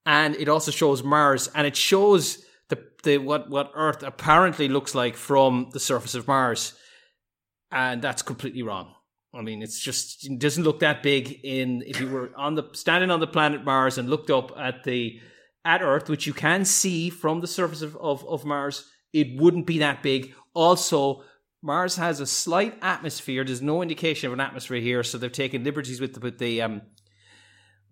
[0.05, 4.95] and it also shows Mars, and it shows the the what what Earth apparently looks
[4.95, 6.75] like from the surface of Mars,
[7.71, 8.95] and that's completely wrong.
[9.35, 11.41] I mean, it's just it doesn't look that big.
[11.45, 14.85] In if you were on the standing on the planet Mars and looked up at
[14.85, 15.21] the
[15.65, 19.67] at Earth, which you can see from the surface of, of, of Mars, it wouldn't
[19.67, 20.35] be that big.
[20.55, 21.23] Also,
[21.63, 23.45] Mars has a slight atmosphere.
[23.45, 26.63] There's no indication of an atmosphere here, so they've taken liberties with the, with the
[26.63, 26.83] um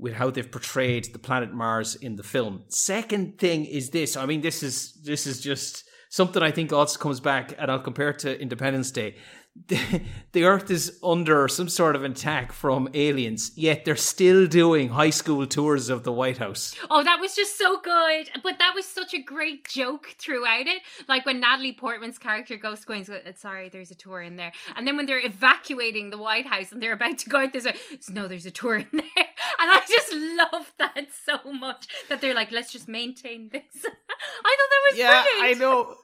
[0.00, 2.62] with how they've portrayed the planet Mars in the film.
[2.68, 4.16] Second thing is this.
[4.16, 7.80] I mean, this is this is just something I think also comes back, and I'll
[7.80, 9.16] compare it to Independence Day.
[9.66, 14.90] The, the Earth is under some sort of attack from aliens, yet they're still doing
[14.90, 16.74] high school tours of the White House.
[16.90, 18.30] Oh, that was just so good.
[18.42, 20.82] But that was such a great joke throughout it.
[21.08, 24.36] Like when Natalie Portman's character goes to go and goes, sorry, there's a tour in
[24.36, 24.52] there.
[24.76, 27.66] And then when they're evacuating the White House and they're about to go out, there's
[27.66, 27.74] a,
[28.08, 29.02] no, there's a tour in there.
[29.58, 33.62] And I just love that so much that they're like, let's just maintain this.
[33.84, 35.56] I thought that was Yeah, brilliant.
[35.56, 35.96] I know.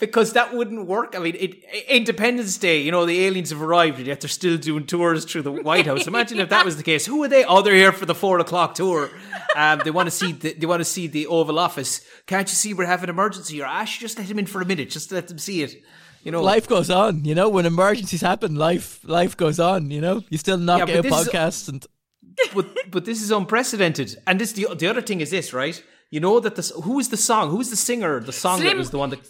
[0.00, 1.14] Because that wouldn't work.
[1.14, 4.56] I mean, it, Independence Day, you know, the aliens have arrived and yet they're still
[4.56, 6.06] doing tours through the White House.
[6.06, 7.04] Imagine if that was the case.
[7.06, 7.44] Who are they?
[7.44, 9.10] Oh, they're here for the four o'clock tour.
[9.54, 12.00] Um, they want to see the, they want to see the Oval Office.
[12.26, 13.60] Can't you see we're having an emergency?
[13.60, 15.82] Or Ash, just let them in for a minute, just to let them see it.
[16.24, 17.24] You know, life goes on.
[17.24, 19.90] You know, when emergencies happen, life life goes on.
[19.90, 21.86] You know, you still knock Yeah, but out this is- podcasts and
[22.54, 24.16] but but this is unprecedented.
[24.26, 25.82] And this the the other thing is this, right?
[26.10, 27.50] You know that this who is the song?
[27.50, 28.20] Who is the singer?
[28.20, 29.20] The song that was the one that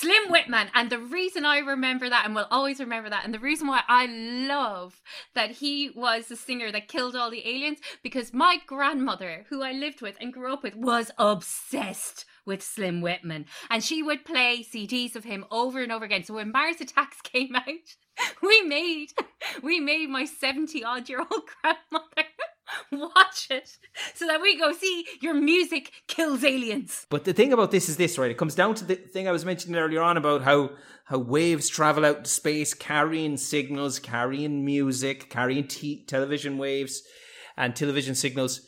[0.00, 0.68] Slim Whitman.
[0.74, 3.82] And the reason I remember that and will always remember that, and the reason why
[3.88, 5.00] I love
[5.34, 9.72] that he was the singer that killed all the aliens, because my grandmother, who I
[9.72, 13.46] lived with and grew up with, was obsessed with Slim Whitman.
[13.70, 16.22] And she would play CDs of him over and over again.
[16.22, 17.96] So when Mars Attacks came out,
[18.40, 19.08] we made
[19.62, 22.28] we made my 70 odd year old grandmother
[22.92, 23.78] watch it
[24.14, 27.06] so that we go see your music kills aliens.
[27.10, 28.30] But the thing about this is this, right?
[28.30, 30.70] It comes down to the thing I was mentioning earlier on about how
[31.04, 37.02] how waves travel out to space, carrying signals, carrying music, carrying t- television waves
[37.56, 38.60] and television signals.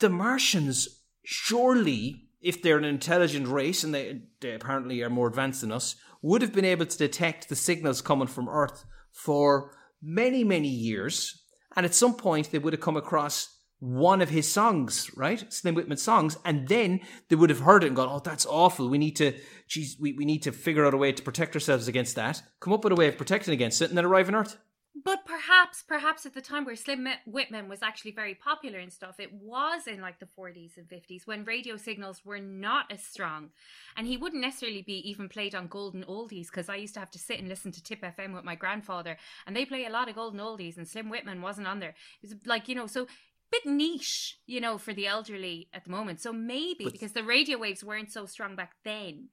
[0.00, 0.88] The Martians,
[1.24, 5.94] surely, if they're an intelligent race and they, they apparently are more advanced than us,
[6.22, 9.70] would have been able to detect the signals coming from Earth for
[10.02, 11.43] many, many years.
[11.76, 13.50] And at some point, they would have come across
[13.80, 15.52] one of his songs, right?
[15.52, 18.88] Slim Whitman songs, and then they would have heard it and gone, "Oh, that's awful.
[18.88, 19.34] We need to,
[19.68, 22.42] geez, we, we need to figure out a way to protect ourselves against that.
[22.60, 24.56] Come up with a way of protecting against it, and then arrive on Earth."
[24.96, 29.18] But perhaps, perhaps at the time where Slim Whitman was actually very popular and stuff,
[29.18, 33.50] it was in like the 40s and 50s when radio signals were not as strong.
[33.96, 37.10] And he wouldn't necessarily be even played on golden oldies because I used to have
[37.10, 39.16] to sit and listen to Tipp FM with my grandfather
[39.46, 41.94] and they play a lot of golden oldies and Slim Whitman wasn't on there.
[42.22, 43.08] It was like, you know, so
[43.50, 46.20] bit niche, you know, for the elderly at the moment.
[46.20, 49.28] So maybe But- because the radio waves weren't so strong back then.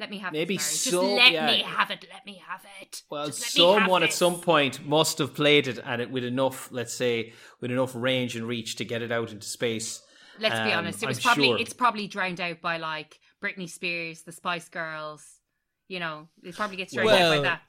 [0.00, 0.58] Let me have Maybe it.
[0.58, 1.46] Just so- let yeah.
[1.46, 2.06] me have it.
[2.12, 3.02] Let me have it.
[3.10, 6.10] Well, Just let me have someone at some point must have played it and it
[6.10, 10.02] with enough, let's say, with enough range and reach to get it out into space.
[10.40, 11.02] Let's be Um, honest.
[11.02, 11.58] It was I'm probably sure.
[11.58, 15.24] it's probably drowned out by like Britney Spears, the Spice Girls.
[15.92, 17.60] You know, it probably gets drowned out by that.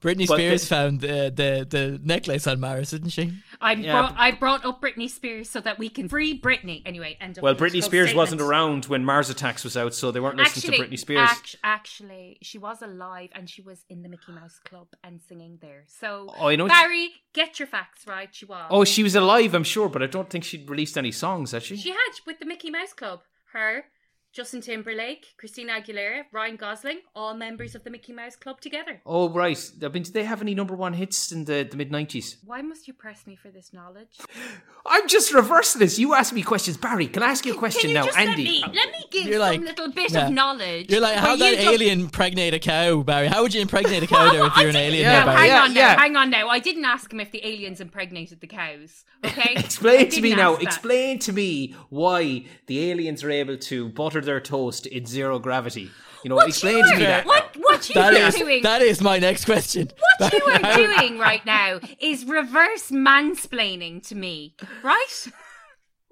[0.00, 3.32] Britney Spears the- found the, the the necklace on Mars, didn't she?
[3.60, 6.82] I Yeah, brought I brought up Britney Spears so that we can free Britney.
[6.86, 10.20] Anyway, end of Well, Britney Spears wasn't around when Mars Attacks was out, so they
[10.20, 11.28] weren't listening Actually, to Britney Spears.
[11.28, 15.58] act- actually, she was alive and she was in the Mickey Mouse Club and singing
[15.60, 15.84] there.
[15.88, 18.28] So, Oh, I know what Barry, get your facts right.
[18.32, 18.66] She was.
[18.70, 21.62] oh, she was alive, I'm sure, but I don't think she'd released any songs, had
[21.64, 21.76] she?
[21.76, 23.20] She had with the Mickey Mouse Club.
[23.52, 23.84] Her,
[24.32, 29.02] Justin Timberlake, Christina Aguilera, Ryan Gosling, all members of the Mickey Mouse Club together.
[29.04, 29.58] Oh right.
[29.82, 32.38] I mean, did they have any number one hits in the, the mid nineties?
[32.44, 34.18] Why must you press me for this knowledge?
[34.86, 35.98] I'm just reversing this.
[35.98, 37.06] You ask me questions, Barry.
[37.08, 38.60] Can I ask you a question Can you now, just Andy?
[38.62, 40.26] Let me, let me give You're some like- little bit yeah.
[40.26, 40.90] of knowledge.
[40.90, 43.28] You're like, how you that alien impregnate a cow, Barry?
[43.28, 45.38] How would you impregnate a cow there if you're an alien Yeah, there, Barry?
[45.40, 46.00] hang Yeah, on now, yeah.
[46.00, 46.48] hang on now.
[46.48, 49.04] I didn't ask him if the aliens impregnated the cows.
[49.24, 50.54] Okay, Explain to me now.
[50.56, 50.62] that.
[50.62, 55.90] Explain to me why the aliens are able to butter their toast in zero gravity.
[56.24, 57.26] You know, What explain you to me that.
[57.26, 58.62] What what you That are is doing?
[58.62, 59.90] that is my next question.
[60.18, 64.54] what you are doing right now is reverse mansplaining to me,
[64.84, 65.26] right?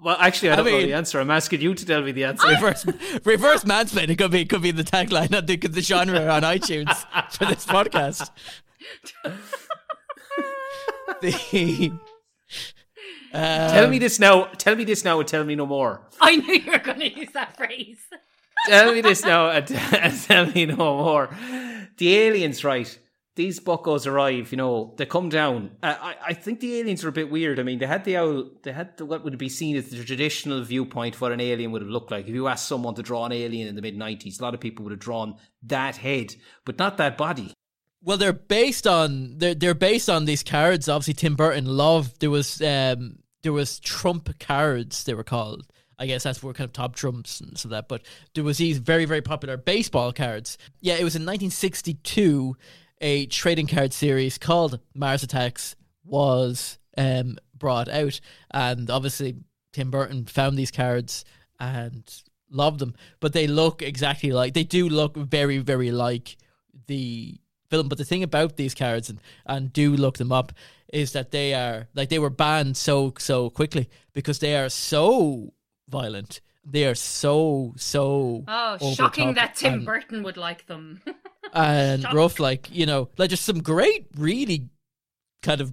[0.02, 1.20] Well, actually, I I don't know mean- the answer.
[1.20, 2.48] I'm asking you to tell me the answer.
[2.56, 2.84] reverse
[3.24, 6.90] reverse mansplaining could be could be the tagline of the, the genre on iTunes
[7.36, 8.30] for this podcast.
[11.20, 11.92] the
[13.32, 14.44] tell me this now.
[14.44, 16.06] Tell me this now, and tell me no more.
[16.20, 17.98] I knew you were going to use that phrase.
[18.66, 21.30] tell me this now, and, and tell me no more.
[21.96, 22.98] The aliens, right?
[23.36, 24.50] These buckos arrive.
[24.50, 25.70] You know, they come down.
[25.82, 27.60] Uh, I, I think the aliens are a bit weird.
[27.60, 28.50] I mean, they had the owl.
[28.62, 31.70] They had the, what would be seen as the traditional viewpoint of what an alien
[31.72, 32.26] would have looked like.
[32.26, 34.60] If you asked someone to draw an alien in the mid '90s, a lot of
[34.60, 37.54] people would have drawn that head, but not that body.
[38.02, 40.88] Well, they're based on they're they're based on these cards.
[40.88, 42.20] Obviously, Tim Burton loved.
[42.20, 45.04] There was um there was Trump cards.
[45.04, 45.66] They were called.
[45.98, 47.88] I guess that's where kind of top trumps and stuff like that.
[47.88, 48.02] But
[48.34, 50.56] there was these very very popular baseball cards.
[50.80, 52.56] Yeah, it was in 1962.
[53.02, 58.18] A trading card series called Mars Attacks was um brought out,
[58.50, 59.36] and obviously
[59.72, 61.24] Tim Burton found these cards
[61.58, 62.02] and
[62.50, 62.94] loved them.
[63.20, 66.36] But they look exactly like they do look very very like
[66.86, 67.38] the
[67.70, 67.88] film.
[67.88, 70.52] But the thing about these cards, and, and do look them up,
[70.92, 75.52] is that they are like they were banned so so quickly because they are so
[75.88, 76.40] violent.
[76.64, 81.00] They are so so Oh, shocking that Tim and- Burton would like them.
[81.54, 82.14] and Shock.
[82.14, 82.38] rough.
[82.40, 84.68] Like you know, like just some great, really
[85.42, 85.72] kind of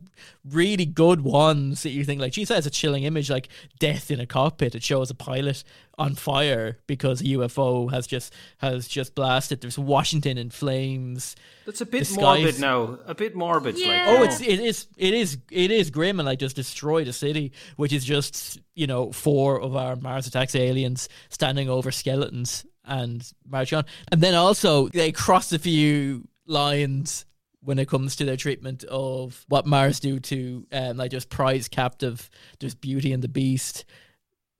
[0.49, 4.19] really good ones that you think like, geez, that's a chilling image, like death in
[4.21, 4.75] a cockpit.
[4.75, 5.63] It shows a pilot
[5.97, 9.61] on fire because a UFO has just has just blasted.
[9.61, 11.35] There's Washington in flames.
[11.65, 12.99] That's a bit The morbid skies- now.
[13.07, 13.77] A bit morbid.
[13.79, 13.87] Yeah.
[13.87, 17.13] Like, Oh, it's it is it is it is grim and like just destroyed a
[17.13, 22.65] city, which is just you know four of our Mars attacks aliens standing over skeletons
[22.85, 27.25] and march on, and then also they cross a few lines
[27.61, 31.67] when it comes to their treatment of what Mars do to um, like just prize
[31.67, 32.29] captive.
[32.59, 33.83] There's Beauty and the Beast.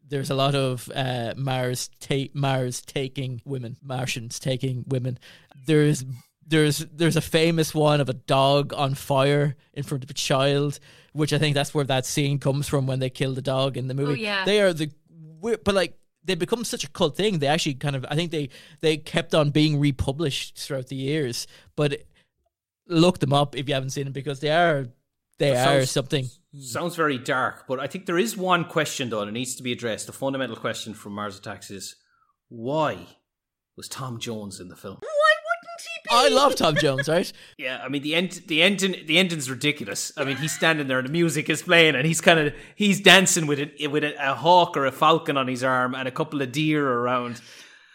[0.09, 5.19] There's a lot of uh, Mars take Mars taking women, Martians taking women.
[5.65, 6.05] There's
[6.45, 10.79] there's there's a famous one of a dog on fire in front of a child,
[11.11, 13.87] which I think that's where that scene comes from when they kill the dog in
[13.87, 14.13] the movie.
[14.13, 14.45] Oh, yeah.
[14.45, 14.91] They are the
[15.41, 17.39] but like they become such a cult thing.
[17.39, 18.49] They actually kind of I think they
[18.81, 21.47] they kept on being republished throughout the years.
[21.75, 22.03] But
[22.87, 24.87] look them up if you haven't seen them because they are
[25.39, 26.29] they That are sounds- something.
[26.59, 29.71] Sounds very dark, but I think there is one question though that needs to be
[29.71, 30.07] addressed.
[30.07, 31.95] The fundamental question from Mars Attacks is
[32.49, 32.97] why
[33.75, 34.97] was Tom Jones in the film?
[35.01, 36.09] Why wouldn't he be?
[36.09, 37.31] I love Tom Jones, right?
[37.59, 40.11] Yeah, I mean the end, the ending, the ending's ridiculous.
[40.17, 42.99] I mean he's standing there and the music is playing and he's kind of he's
[43.01, 46.11] dancing with it with a, a hawk or a falcon on his arm and a
[46.11, 47.39] couple of deer around.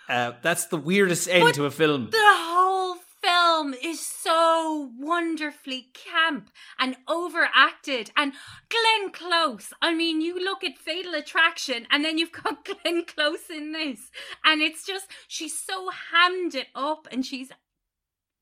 [0.09, 2.11] Uh, that's the weirdest end to a film.
[2.11, 2.97] The whole
[3.43, 8.11] film is so wonderfully camp and overacted.
[8.17, 8.33] And
[8.69, 13.51] Glenn Close, I mean, you look at Fatal Attraction and then you've got Glenn Close
[13.51, 14.11] in this.
[14.45, 17.51] And it's just, she's so hammed it up and she's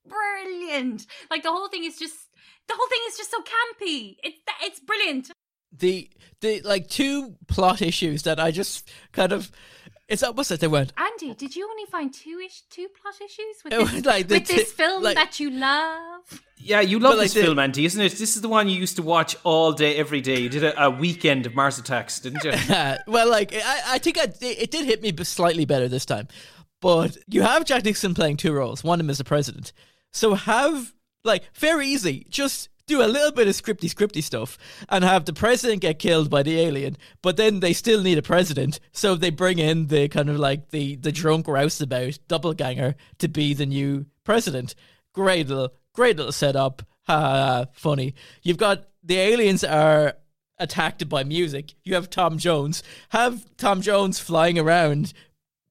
[0.07, 1.07] brilliant.
[1.31, 2.17] Like the whole thing is just,
[2.69, 4.17] the whole thing is just so campy.
[4.23, 5.31] It's, it's brilliant.
[5.77, 9.51] the the like two plot issues that I just kind of
[10.11, 13.57] it's almost like they went Andy, did you only find two ish, two plot issues
[13.65, 16.43] with It this, was like the with this film like- that you love?
[16.63, 18.13] Yeah, you love But, like, this the- film, Andy, isn't it?
[18.13, 20.39] This is the one you used to watch all day, every day.
[20.41, 22.53] You did a, a weekend of Mars Attacks, didn't you?
[23.07, 26.29] well, like I, I think I, it did hit me slightly better this time.
[26.83, 28.83] But you have Jack Nixon playing two roles.
[28.85, 29.73] One of them is the president.
[30.13, 30.95] So have
[31.25, 35.32] like very easy, just do a little bit of scripty scripty stuff and have the
[35.32, 39.30] president get killed by the alien, but then they still need a president, so they
[39.30, 44.07] bring in the kind of like the the drunk roustabout doppelganger to be the new
[44.24, 44.74] president.
[45.14, 46.82] Great little great little setup.
[47.72, 48.14] Funny.
[48.43, 50.14] You've got the aliens are
[50.59, 51.74] attacked by music.
[51.84, 52.82] You have Tom Jones.
[53.09, 55.12] Have Tom Jones flying around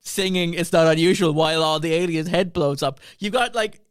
[0.01, 2.99] singing "It's Not Unusual" while all the aliens' head blows up.
[3.19, 3.81] You've got like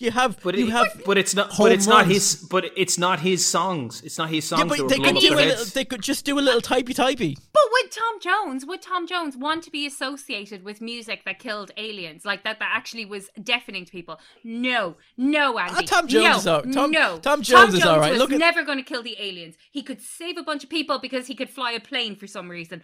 [0.00, 1.50] You have, But you have, but it's not.
[1.58, 2.36] But it's not his.
[2.48, 4.00] But it's not his songs.
[4.02, 4.60] It's not his songs.
[4.60, 7.36] Yeah, but they could do a little, they could just do a little typey typey.
[7.52, 11.72] But would Tom Jones, would Tom Jones want to be associated with music that killed
[11.76, 14.20] aliens, like that that actually was deafening to people?
[14.44, 15.74] No, no, Andy.
[15.78, 17.18] Ah, Tom Jones no, is all- Tom- no.
[17.18, 18.12] Tom Jones is Jones all right.
[18.12, 19.56] Was Look at- never going to kill the aliens.
[19.72, 22.48] He could save a bunch of people because he could fly a plane for some
[22.48, 22.82] reason.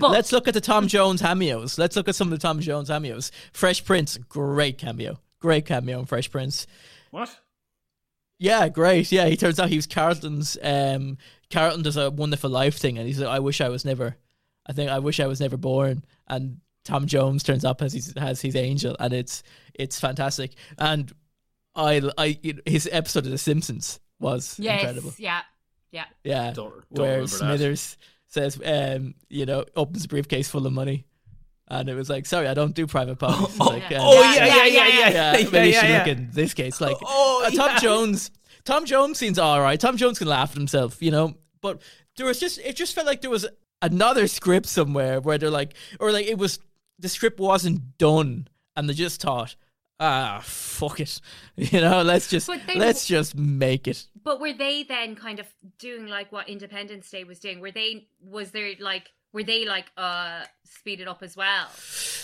[0.00, 1.78] But Let's look at the Tom Jones cameos.
[1.78, 3.30] Let's look at some of the Tom Jones cameos.
[3.52, 5.20] Fresh Prince, great cameo.
[5.40, 6.66] Great cameo in Fresh Prince.
[7.10, 7.38] What?
[8.38, 9.10] Yeah, great.
[9.10, 10.56] Yeah, he turns out he was Carlton's.
[10.62, 11.18] Um,
[11.50, 14.16] Carlton does a wonderful life thing, and he's like, "I wish I was never."
[14.66, 16.04] I think I wish I was never born.
[16.28, 19.42] And Tom Jones turns up as his has his angel, and it's
[19.74, 20.52] it's fantastic.
[20.78, 21.12] And
[21.74, 25.14] I I his episode of The Simpsons was yes, incredible.
[25.18, 25.40] yeah,
[25.90, 26.04] yeah.
[26.22, 27.36] Yeah, Don't- don't where remember that.
[27.36, 31.06] Smithers says, um, you know, opens a briefcase full of money.
[31.70, 33.46] And it was like, sorry, I don't do private parties.
[33.48, 35.98] It's like, um, oh, yeah, yeah, yeah, yeah, yeah, yeah, maybe you yeah, should yeah.
[35.98, 36.80] look in this case.
[36.80, 37.78] Like, Oh, uh, Tom yeah.
[37.78, 38.30] Jones,
[38.64, 39.78] Tom Jones seems all right.
[39.78, 41.34] Tom Jones can laugh at himself, you know.
[41.60, 41.82] But
[42.16, 43.46] there was just, it just felt like there was
[43.82, 46.58] another script somewhere where they're like, or like it was
[46.98, 49.54] the script wasn't done, and they just thought,
[50.00, 51.20] ah, fuck it,
[51.56, 54.06] you know, let's just they- let's just make it.
[54.22, 55.46] But were they then kind of
[55.78, 57.60] doing like what Independence Day was doing?
[57.60, 61.68] Were they was there like were they like uh speed it up as well?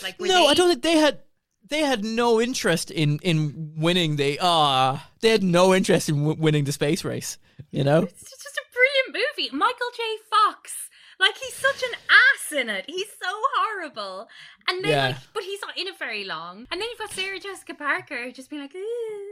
[0.03, 1.19] Like no, they, I don't think they had.
[1.67, 5.09] They had no interest in in winning the ah.
[5.21, 7.39] they had no interest in w- winning the space race.
[7.71, 8.03] You know.
[8.03, 9.49] It's just a brilliant movie.
[9.55, 10.03] Michael J.
[10.29, 10.89] Fox.
[11.19, 12.85] Like he's such an ass in it.
[12.87, 14.27] He's so horrible.
[14.67, 15.07] And then Yeah.
[15.07, 16.67] like but he's not in it very long.
[16.71, 19.24] And then you've got Sarah Jessica Parker just being like "Ooh."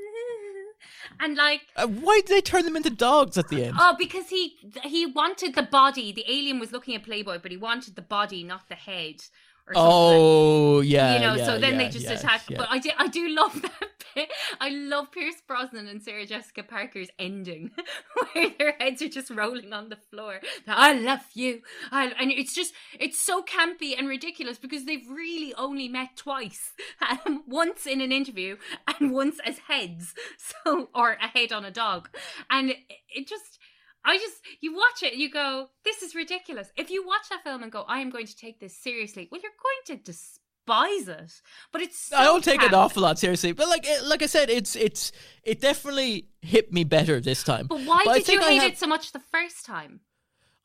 [1.20, 3.76] And like Uh, why did they turn them into dogs at the end?
[3.80, 6.12] Oh, because he he wanted the body.
[6.12, 9.24] The alien was looking at Playboy, but he wanted the body, not the head.
[9.66, 9.92] Or something.
[9.92, 12.50] oh yeah, you know, yeah, so then they just yeah, attack.
[12.50, 12.58] yeah.
[12.58, 14.30] But I do, I do love that bit.
[14.60, 17.72] I love Pierce Brosnan and Sarah Jessica Parker's ending,
[18.34, 20.42] where their heads are just rolling on the floor.
[20.68, 21.62] I love you,
[21.92, 26.74] I, and it's just, it's so campy and ridiculous because they've really only met twice,
[27.26, 28.58] um, once in an interview
[29.00, 32.10] and once as heads, so or a head on a dog,
[32.50, 32.78] and it,
[33.10, 33.60] it just.
[34.06, 36.72] I just you watch it and you go, this is ridiculous.
[36.76, 39.42] If you watch that film and go, I am going to take this seriously, well,
[39.42, 41.42] you're going to despise it.
[41.72, 44.28] But it's so I don't take it an awful lot seriously, but like like I
[44.28, 45.12] said, it's it's
[45.44, 47.68] it definitely hit me better this time.
[47.68, 50.02] But why I did you hate have- it so much the first time?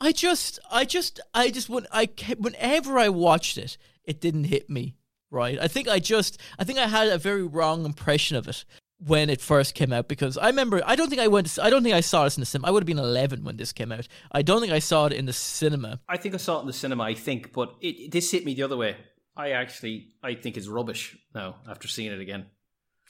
[0.01, 2.09] I just, I just, I just when I
[2.39, 4.95] whenever I watched it, it didn't hit me
[5.31, 5.59] right.
[5.61, 8.65] I think I just, I think I had a very wrong impression of it
[9.05, 11.71] when it first came out because I remember, I don't think I went, to, I
[11.71, 12.69] don't think I saw this in the cinema.
[12.69, 14.09] I would have been eleven when this came out.
[14.33, 16.01] I don't think I saw it in the cinema.
[16.09, 17.05] I think I saw it in the cinema.
[17.05, 18.97] I think, but it, this hit me the other way.
[19.37, 22.47] I actually, I think it's rubbish now after seeing it again.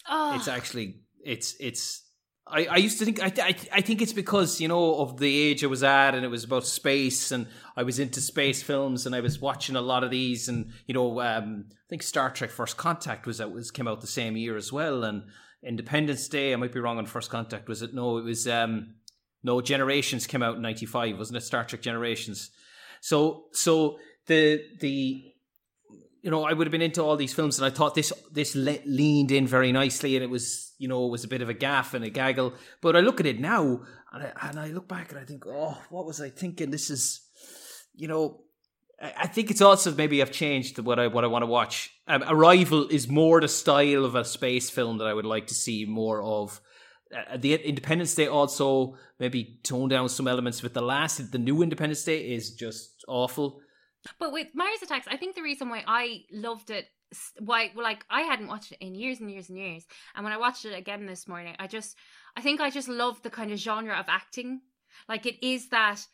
[0.09, 2.05] Oh, It's actually, it's, it's.
[2.47, 5.39] I, I used to think I, I I think it's because you know of the
[5.39, 9.05] age I was at and it was about space and I was into space films
[9.05, 12.31] and I was watching a lot of these and you know um, I think Star
[12.31, 15.25] Trek First Contact was out was came out the same year as well and
[15.69, 18.95] Independence Day I might be wrong on First Contact was it no it was um,
[19.43, 22.51] no Generations came out in '95 wasn't it Star Trek Generations
[23.01, 25.35] so so the the
[26.23, 28.55] you know, I would have been into all these films, and I thought this this
[28.55, 31.49] le- leaned in very nicely, and it was you know it was a bit of
[31.49, 32.55] a gaff and a gaggle.
[32.81, 35.45] But I look at it now, and I, and I look back and I think,
[35.47, 36.71] oh, what was I thinking?
[36.71, 37.21] This is,
[37.95, 38.43] you know,
[39.01, 41.93] I, think it's also maybe I've changed what I what I want to watch.
[42.07, 45.55] Um, Arrival is more the style of a space film that I would like to
[45.55, 46.61] see more of.
[47.15, 51.33] Uh, the Independence Day also maybe tone down some elements with the last.
[51.33, 53.61] The new Independence Day is just awful.
[54.19, 56.87] But with Mars Attacks, I think the reason why I loved it,
[57.39, 59.85] why well, like I hadn't watched it in years and years and years,
[60.15, 61.97] and when I watched it again this morning, I just,
[62.37, 64.61] I think I just love the kind of genre of acting.
[65.09, 66.05] Like it is that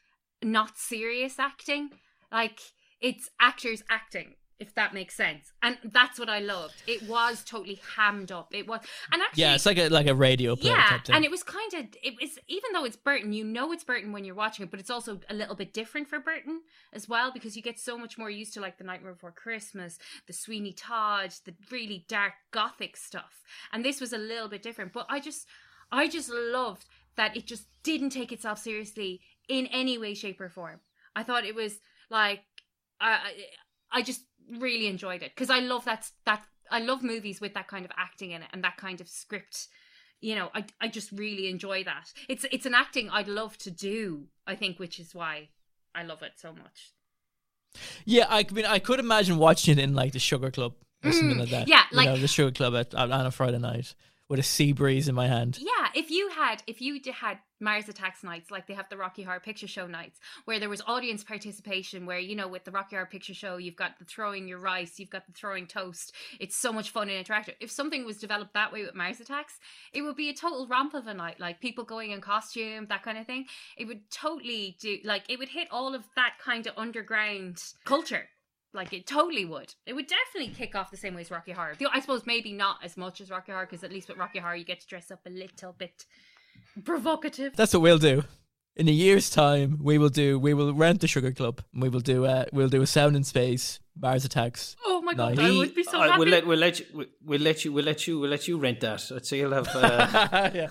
[0.42, 1.90] not serious acting,
[2.32, 2.60] like
[3.00, 6.82] it's actors acting, if that makes sense, and that's what I loved.
[6.86, 8.48] It was totally hammed up.
[8.54, 8.80] It was,
[9.12, 11.74] and actually, Yeah, it's like a like a radio play yeah, and it was kind
[11.74, 14.70] of it was even though it's Burton, you know it's Burton when you're watching it,
[14.70, 16.62] but it's also a little bit different for Burton
[16.92, 19.98] as well because you get so much more used to like the Nightmare Before Christmas,
[20.26, 24.92] the Sweeney Todd, the really dark gothic stuff, and this was a little bit different.
[24.92, 25.46] But I just,
[25.90, 30.48] I just loved that it just didn't take itself seriously in any way, shape, or
[30.48, 30.80] form.
[31.14, 31.78] I thought it was
[32.10, 32.42] like,
[33.00, 33.32] I,
[33.92, 34.22] I just
[34.60, 37.90] really enjoyed it because I love that that I love movies with that kind of
[37.96, 39.68] acting in it and that kind of script
[40.20, 42.10] you know, I I just really enjoy that.
[42.30, 44.28] It's it's an acting I'd love to do.
[44.46, 45.50] I think, which is why
[45.94, 46.92] I love it so much.
[48.06, 50.74] Yeah, I mean, I could imagine watching it in like the Sugar Club
[51.04, 51.68] or something Mm, like that.
[51.68, 53.94] yeah, You like- know, the Sugar Club at, on a Friday night.
[54.28, 55.58] With a sea breeze in my hand.
[55.60, 59.22] Yeah, if you had if you had Mars Attacks nights like they have the Rocky
[59.22, 62.96] Horror Picture Show nights, where there was audience participation, where you know with the Rocky
[62.96, 66.14] Horror Picture Show you've got the throwing your rice, you've got the throwing toast.
[66.40, 67.54] It's so much fun and interactive.
[67.60, 69.58] If something was developed that way with Mars Attacks,
[69.92, 73.02] it would be a total romp of a night, like people going in costume, that
[73.02, 73.46] kind of thing.
[73.76, 78.28] It would totally do like it would hit all of that kind of underground culture.
[78.74, 79.74] Like it totally would.
[79.86, 81.76] It would definitely kick off the same way as Rocky Horror.
[81.92, 84.56] I suppose maybe not as much as Rocky Horror, because at least with Rocky Horror
[84.56, 86.04] you get to dress up a little bit
[86.84, 87.54] provocative.
[87.56, 88.24] That's what we'll do.
[88.76, 90.36] In a year's time, we will do.
[90.36, 91.62] We will rent the Sugar Club.
[91.72, 92.26] And we will do.
[92.26, 93.78] Uh, we'll do a sound in space.
[93.96, 94.74] Mars attacks.
[94.84, 95.46] Oh my god, night.
[95.52, 96.18] I would be so Uh, happy.
[96.18, 98.58] we'll let we'll let you we'll- we'll let you we'll let you we'll let you
[98.58, 99.10] rent that.
[99.14, 99.68] I'd say you'll have.
[99.68, 100.68] Uh, yeah.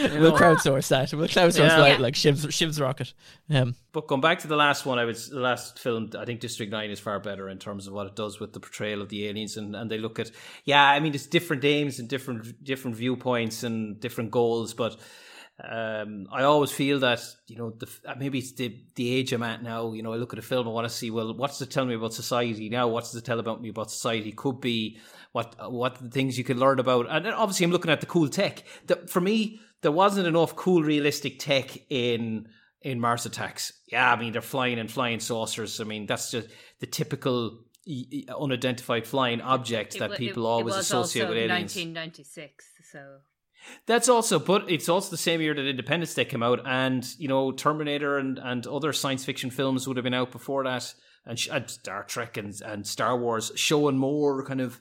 [0.00, 0.36] you We'll know.
[0.38, 1.12] crowdsource that.
[1.14, 1.78] We'll crowdsource Yeah.
[1.78, 2.02] like, Yeah.
[2.02, 3.12] like Shiv's, Shiv's rocket.
[3.50, 6.10] Um, But going back to the last one, I was the last film.
[6.18, 8.60] I think District Nine is far better in terms of what it does with the
[8.60, 10.30] portrayal of the aliens, and, and they look at
[10.64, 10.84] yeah.
[10.84, 14.96] I mean, it's different aims and different different viewpoints and different goals, but
[15.62, 19.44] um, I always feel that you know the uh, maybe it's the the age I'm
[19.44, 19.92] at now.
[19.92, 21.86] You know, I look at a film, I want to see well, what's it tell
[21.86, 22.88] me about society now?
[22.88, 24.32] What's it tell about me about society?
[24.32, 24.98] Could be
[25.30, 28.28] what what the things you can learn about, and obviously I'm looking at the cool
[28.28, 28.64] tech.
[28.86, 32.48] The, for me, there wasn't enough cool, realistic tech in
[32.82, 33.72] in Mars Attacks.
[33.86, 35.80] Yeah, I mean they're flying and flying saucers.
[35.80, 36.48] I mean that's just
[36.80, 37.60] the typical
[38.40, 41.76] unidentified flying object It that people it, always it associate with aliens.
[41.76, 43.18] 1996, so
[43.86, 47.28] That's also, but it's also the same year that Independence Day came out, and you
[47.28, 50.94] know Terminator and, and other science fiction films would have been out before that,
[51.26, 54.80] and, and Star Trek and, and Star Wars showing more kind of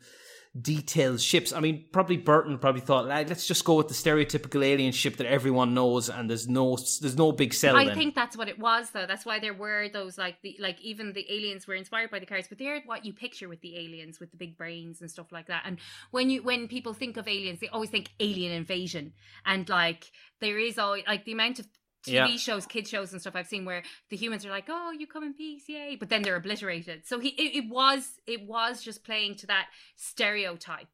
[0.60, 1.52] detailed ships.
[1.52, 5.18] I mean, probably Burton probably thought, "Lad, let's just go with the stereotypical alien ship
[5.18, 7.76] that everyone knows, and there's no there's no big sell.
[7.76, 7.96] I then.
[7.96, 9.08] think that's what it was, though.
[9.08, 12.28] That's why there were those like the like even the aliens were inspired by the
[12.28, 15.32] cars, but they're what you picture with the aliens, with the big brains and stuff
[15.32, 15.64] like that.
[15.66, 15.80] And
[16.12, 19.14] when you when people think of aliens, they always think alien invasion,
[19.46, 21.68] and like there is always like the amount of
[22.04, 22.36] TV Yeah.
[22.38, 25.24] shows, kid shows, and stuff I've seen where the humans are like, "Oh, you come
[25.24, 27.06] in peace, yay!" But then they're obliterated.
[27.06, 30.88] So he it, it was it was just playing to that stereotype.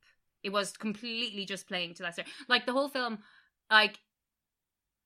[0.44, 2.34] It was completely just playing to that stereotype.
[2.48, 3.20] like the whole film,
[3.70, 4.00] like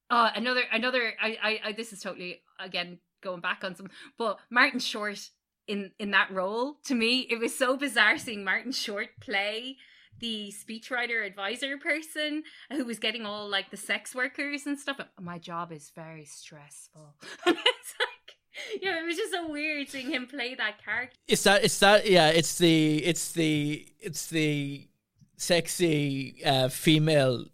[0.10, 4.40] uh, another another I, I I this is totally again going back on some but
[4.50, 5.30] Martin Short
[5.68, 9.78] in in that role to me it was so bizarre seeing Martin Short play
[10.20, 15.00] the speechwriter advisor person who was getting all like the sex workers and stuff.
[15.20, 17.16] My job is very stressful.
[17.46, 18.14] It's like
[18.82, 21.18] yeah, it was just so weird seeing him play that character.
[21.28, 21.64] It's that.
[21.64, 22.10] It's that.
[22.10, 22.30] Yeah.
[22.30, 22.98] It's the.
[22.98, 23.88] It's the.
[24.00, 24.88] It's the
[25.38, 27.46] sexy uh, female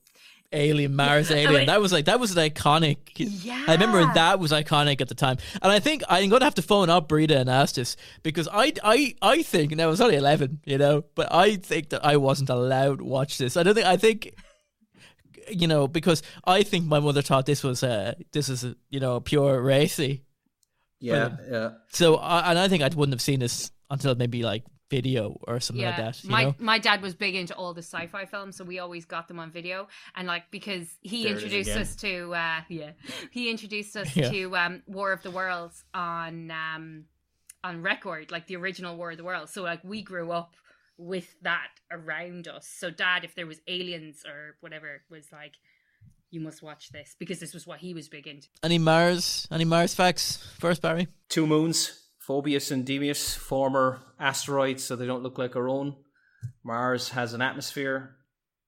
[0.51, 1.37] alien Mars Yeah.
[1.37, 1.53] alien.
[1.53, 1.65] Wait.
[1.67, 2.97] That was like that was an iconic.
[3.15, 3.63] Yeah.
[3.67, 6.55] I remember that was iconic at the time, and I think I'm going to have
[6.55, 10.01] to phone up Brita and ask this because I I I think now I was
[10.01, 13.57] only 11, you know, but I think that I wasn't allowed to watch this.
[13.57, 14.33] I don't think I think.
[15.51, 18.99] You know, because I think my mother thought this was uh this is a, you
[18.99, 20.23] know pure racy.
[20.99, 21.39] yeah, film.
[21.51, 21.69] yeah.
[21.91, 25.59] So, I and I think I wouldn't have seen this until maybe like video or
[25.59, 26.23] something like that.
[26.23, 26.55] You my know?
[26.59, 29.51] my dad was big into all the sci-fi films, so we always got them on
[29.51, 29.87] video.
[30.15, 32.91] And like because he There introduced us to uh yeah,
[33.31, 34.29] he introduced us Yeah.
[34.31, 37.05] to um War of the Worlds on um
[37.63, 39.53] on record, like the original War of the Worlds.
[39.53, 40.55] So like we grew up
[40.97, 42.67] with that around us.
[42.67, 45.53] So dad, if there was aliens or whatever, was like,
[46.31, 48.47] you must watch this because this was what he was big into.
[48.63, 49.47] Any Mars?
[49.51, 51.07] Any Mars facts first, Barry?
[51.29, 55.95] Two moons, Phobos and Deimos, former asteroids, so they don't look like our own.
[56.63, 58.17] Mars has an atmosphere,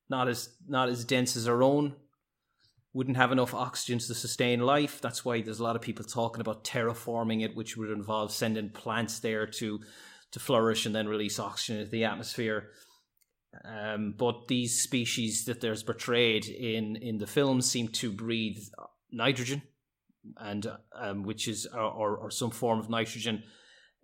[0.09, 1.93] not as not as dense as our own.
[2.91, 4.99] Wouldn't have enough oxygen to sustain life.
[4.99, 8.72] That's why there's a lot of people talking about terraforming it, which would involve sending
[8.72, 9.80] plants there to
[10.32, 12.72] to flourish and then release oxygen into the atmosphere.
[13.64, 18.58] Um, but these species that there's portrayed in in the film seem to breathe
[19.12, 19.62] nitrogen,
[20.38, 23.43] and um, which is or, or, some form of nitrogen,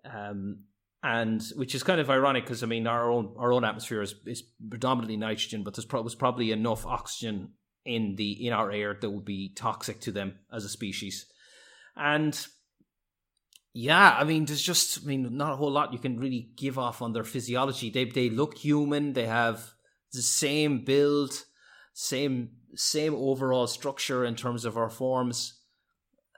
[0.05, 0.63] um,
[1.03, 4.15] and which is kind of ironic because I mean our own our own atmosphere is,
[4.25, 7.53] is predominantly nitrogen, but there's pro- was probably enough oxygen
[7.85, 11.25] in the in our air that would be toxic to them as a species,
[11.95, 12.47] and
[13.79, 16.79] yeah, I mean, there's just, I mean, not a whole lot you can really give
[16.79, 17.91] off on their physiology.
[17.91, 19.13] They they look human.
[19.13, 19.71] They have
[20.13, 21.43] the same build,
[21.93, 25.56] same same overall structure in terms of our forms,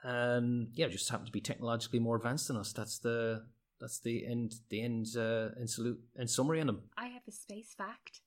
[0.02, 2.72] and yeah, just happen to be technologically more advanced than us.
[2.72, 3.44] That's the
[3.80, 6.82] that's the end the end uh, in salute in summary on them.
[6.96, 8.20] I have a space fact.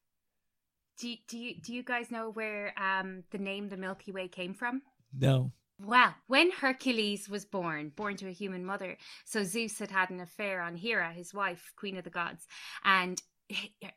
[1.00, 4.28] Do you, do you do you guys know where um the name the Milky Way
[4.28, 4.82] came from?
[5.18, 5.52] No.
[5.80, 10.22] Well, when Hercules was born, born to a human mother, so Zeus had had an
[10.22, 12.48] affair on Hera, his wife, queen of the gods,
[12.84, 13.22] and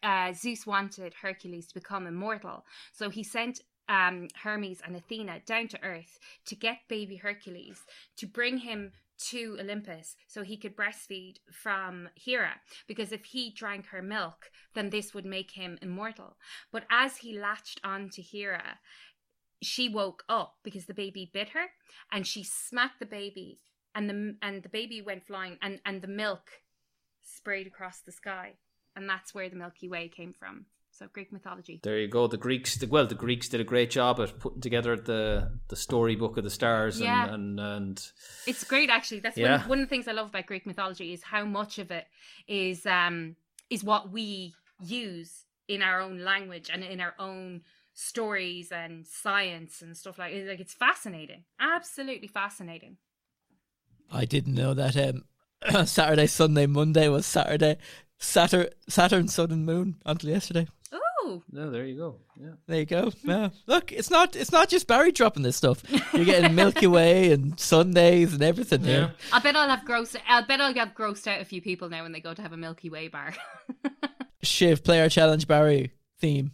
[0.02, 5.68] uh, Zeus wanted Hercules to become immortal, so he sent um, Hermes and Athena down
[5.68, 7.84] to Earth to get baby Hercules
[8.16, 12.60] to bring him to Olympus so he could breastfeed from Hera.
[12.86, 16.36] Because if he drank her milk then this would make him immortal.
[16.70, 18.78] But as he latched on to Hera
[19.62, 21.66] she woke up because the baby bit her
[22.12, 23.58] and she smacked the baby
[23.94, 26.50] and the and the baby went flying and and the milk
[27.22, 28.54] sprayed across the sky.
[28.94, 30.66] And that's where the Milky Way came from
[30.98, 31.80] so Greek mythology.
[31.82, 32.26] There you go.
[32.26, 36.36] The Greeks, well, the Greeks did a great job at putting together the the storybook
[36.36, 37.00] of the stars.
[37.00, 37.24] Yeah.
[37.24, 38.12] and and, and
[38.46, 39.20] It's great, actually.
[39.20, 39.60] That's Yeah.
[39.60, 42.06] one, one of the things I love about Greek mythology is how much of it
[42.48, 43.36] is um
[43.68, 47.62] is what we use in our own language and in our own
[47.94, 50.32] stories and science and stuff like.
[50.46, 52.96] Like it's fascinating, absolutely fascinating.
[54.10, 55.24] I didn't know that um,
[55.86, 57.76] Saturday, Sunday, Monday was Saturday,
[58.18, 60.66] Saturn, Saturn, Sun, and Moon until yesterday.
[60.92, 62.16] Oh, no, there you go.
[62.40, 62.52] Yeah.
[62.66, 63.12] There you go.
[63.24, 63.48] Yeah.
[63.66, 65.82] Look, it's not it's not just Barry dropping this stuff.
[66.14, 69.12] You're getting Milky Way and Sundays and everything here.
[69.32, 70.16] I bet I'll have grossed.
[70.28, 72.52] I bet I'll have grossed out a few people now when they go to have
[72.52, 73.34] a Milky Way bar.
[74.42, 75.90] Shiv, player challenge Barry
[76.20, 76.52] theme.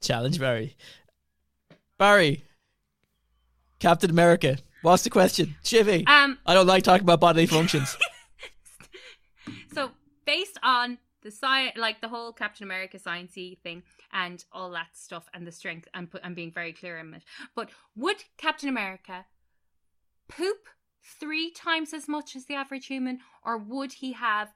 [0.00, 0.76] Challenge Barry.
[1.98, 2.44] Barry.
[3.80, 4.58] Captain America.
[4.84, 5.56] What's the question?
[5.64, 6.06] Chivy.
[6.06, 7.96] Um, I don't like talking about bodily functions.
[9.74, 9.90] So
[10.24, 13.82] based on the science, like the whole Captain America sciencey thing
[14.12, 17.24] and all that stuff and the strength, and put, I'm being very clear in it.
[17.56, 19.26] But would Captain America
[20.28, 20.68] poop
[21.18, 24.50] three times as much as the average human, or would he have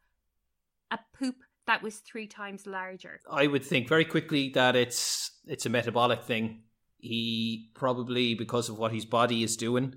[0.93, 1.37] a poop
[1.67, 3.19] that was three times larger?
[3.29, 6.63] I would think very quickly that it's it's a metabolic thing.
[6.99, 9.97] He probably, because of what his body is doing,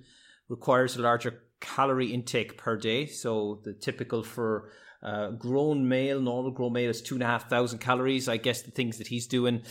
[0.52, 3.06] requires a larger calorie intake per day.
[3.06, 4.70] So the typical for
[5.02, 8.28] uh, grown male, normal grown male is two and a half thousand calories.
[8.28, 9.64] I guess the things that he's doing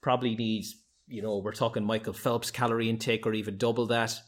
[0.00, 0.76] probably needs,
[1.08, 4.18] you know, we're talking Michael Phelps calorie intake or even double that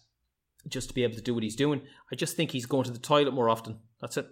[0.69, 1.81] just to be able to do what he's doing.
[2.13, 3.79] I just think he's going to the toilet more often.
[4.01, 4.29] That's it.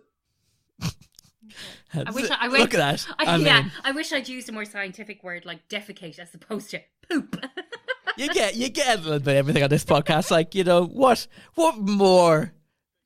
[1.94, 3.06] I wish I, I Look at that.
[3.18, 6.34] I, I yeah, mean- I wish I'd used a more scientific word like defecate as
[6.34, 7.40] opposed to poop.
[8.18, 10.30] you get you get a little bit everything on this podcast.
[10.30, 12.52] Like you know what what more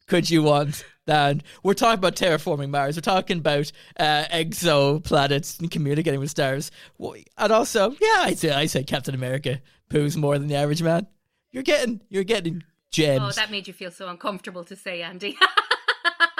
[0.06, 2.96] could you want than we're talking about terraforming Mars?
[2.96, 8.66] We're talking about uh, exoplanets and communicating with stars, and also yeah, I say I
[8.66, 9.60] say Captain America
[9.90, 11.06] poos more than the average man.
[11.50, 13.20] You're getting you're getting gems.
[13.22, 15.36] oh, that made you feel so uncomfortable to say, Andy.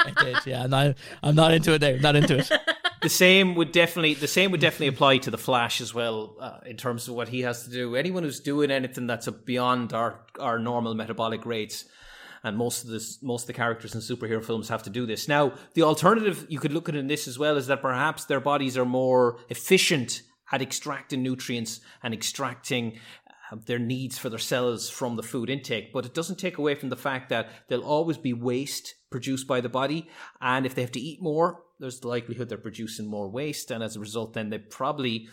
[0.05, 0.65] I did, yeah.
[0.65, 1.97] I'm not I'm not into it now.
[2.01, 2.51] Not into it.
[3.03, 6.59] the same would definitely the same would definitely apply to the Flash as well uh,
[6.65, 7.97] in terms of what he has to do.
[7.97, 11.85] Anyone who's doing anything that's beyond our our normal metabolic rates,
[12.45, 15.29] and most of this most of the characters in superhero films have to do this.
[15.29, 18.41] Now, the alternative you could look at in this as well is that perhaps their
[18.41, 20.23] bodies are more efficient
[20.53, 22.99] at extracting nutrients and extracting
[23.51, 26.75] uh, their needs for their cells from the food intake, but it doesn't take away
[26.75, 30.09] from the fact that there'll always be waste produced by the body,
[30.41, 33.83] and if they have to eat more, there's the likelihood they're producing more waste, and
[33.85, 35.29] as a result, then they probably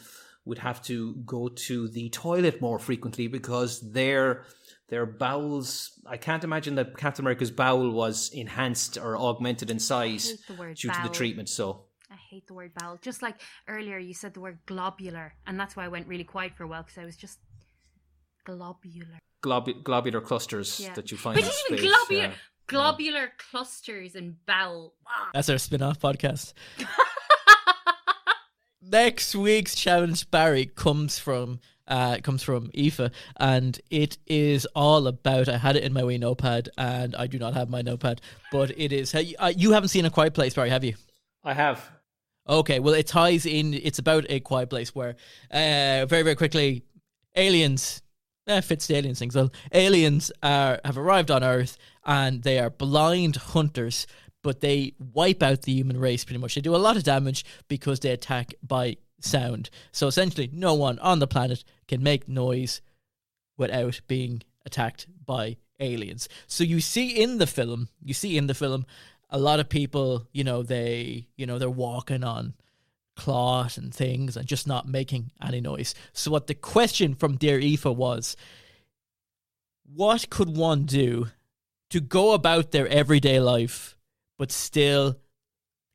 [0.45, 4.45] would have to go to the toilet more frequently because their
[4.89, 5.91] their bowels.
[6.07, 10.55] I can't imagine that Captain America's bowel was enhanced or augmented in size hate the
[10.55, 11.49] word due to the treatment.
[11.49, 12.97] So I hate the word bowel.
[13.01, 13.35] Just like
[13.67, 16.67] earlier, you said the word globular, and that's why I went really quiet for a
[16.67, 17.37] while because I was just
[18.45, 19.19] globular.
[19.43, 20.93] globu- globular clusters Yeah.
[20.95, 21.89] that you find But in even space.
[21.91, 22.33] globular, yeah.
[22.69, 24.93] Globular clusters and bowel.
[25.33, 26.53] That's our spin-off podcast.
[28.81, 35.49] Next week's challenge, Barry, comes from uh, comes from Aoife, and it is all about.
[35.49, 38.21] I had it in my wee notepad, and I do not have my notepad,
[38.51, 39.13] but it is.
[39.13, 40.95] You- uh, you haven't seen a quiet place, Barry, have you?
[41.43, 41.89] I have.
[42.47, 43.73] Okay, well, it ties in.
[43.73, 45.15] It's about a quiet place where,
[45.51, 46.83] uh, very very quickly,
[47.35, 48.01] aliens.
[48.49, 49.29] Eh, fits the aliens thing.
[49.29, 54.07] So aliens are have arrived on Earth, and they are blind hunters,
[54.41, 56.55] but they wipe out the human race pretty much.
[56.55, 59.69] They do a lot of damage because they attack by sound.
[59.91, 62.81] So essentially, no one on the planet can make noise
[63.55, 66.27] without being attacked by aliens.
[66.47, 68.87] So you see in the film, you see in the film,
[69.29, 72.55] a lot of people, you know, they, you know, they're walking on
[73.19, 75.93] cloth and things and just not making any noise.
[76.13, 78.37] So what the question from Dear Aoife was,
[79.93, 81.27] what could one do
[81.89, 83.97] to go about their everyday life
[84.37, 85.17] but still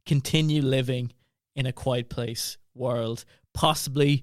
[0.04, 1.12] continue living
[1.56, 3.24] in a quiet place world?
[3.54, 4.22] Possibly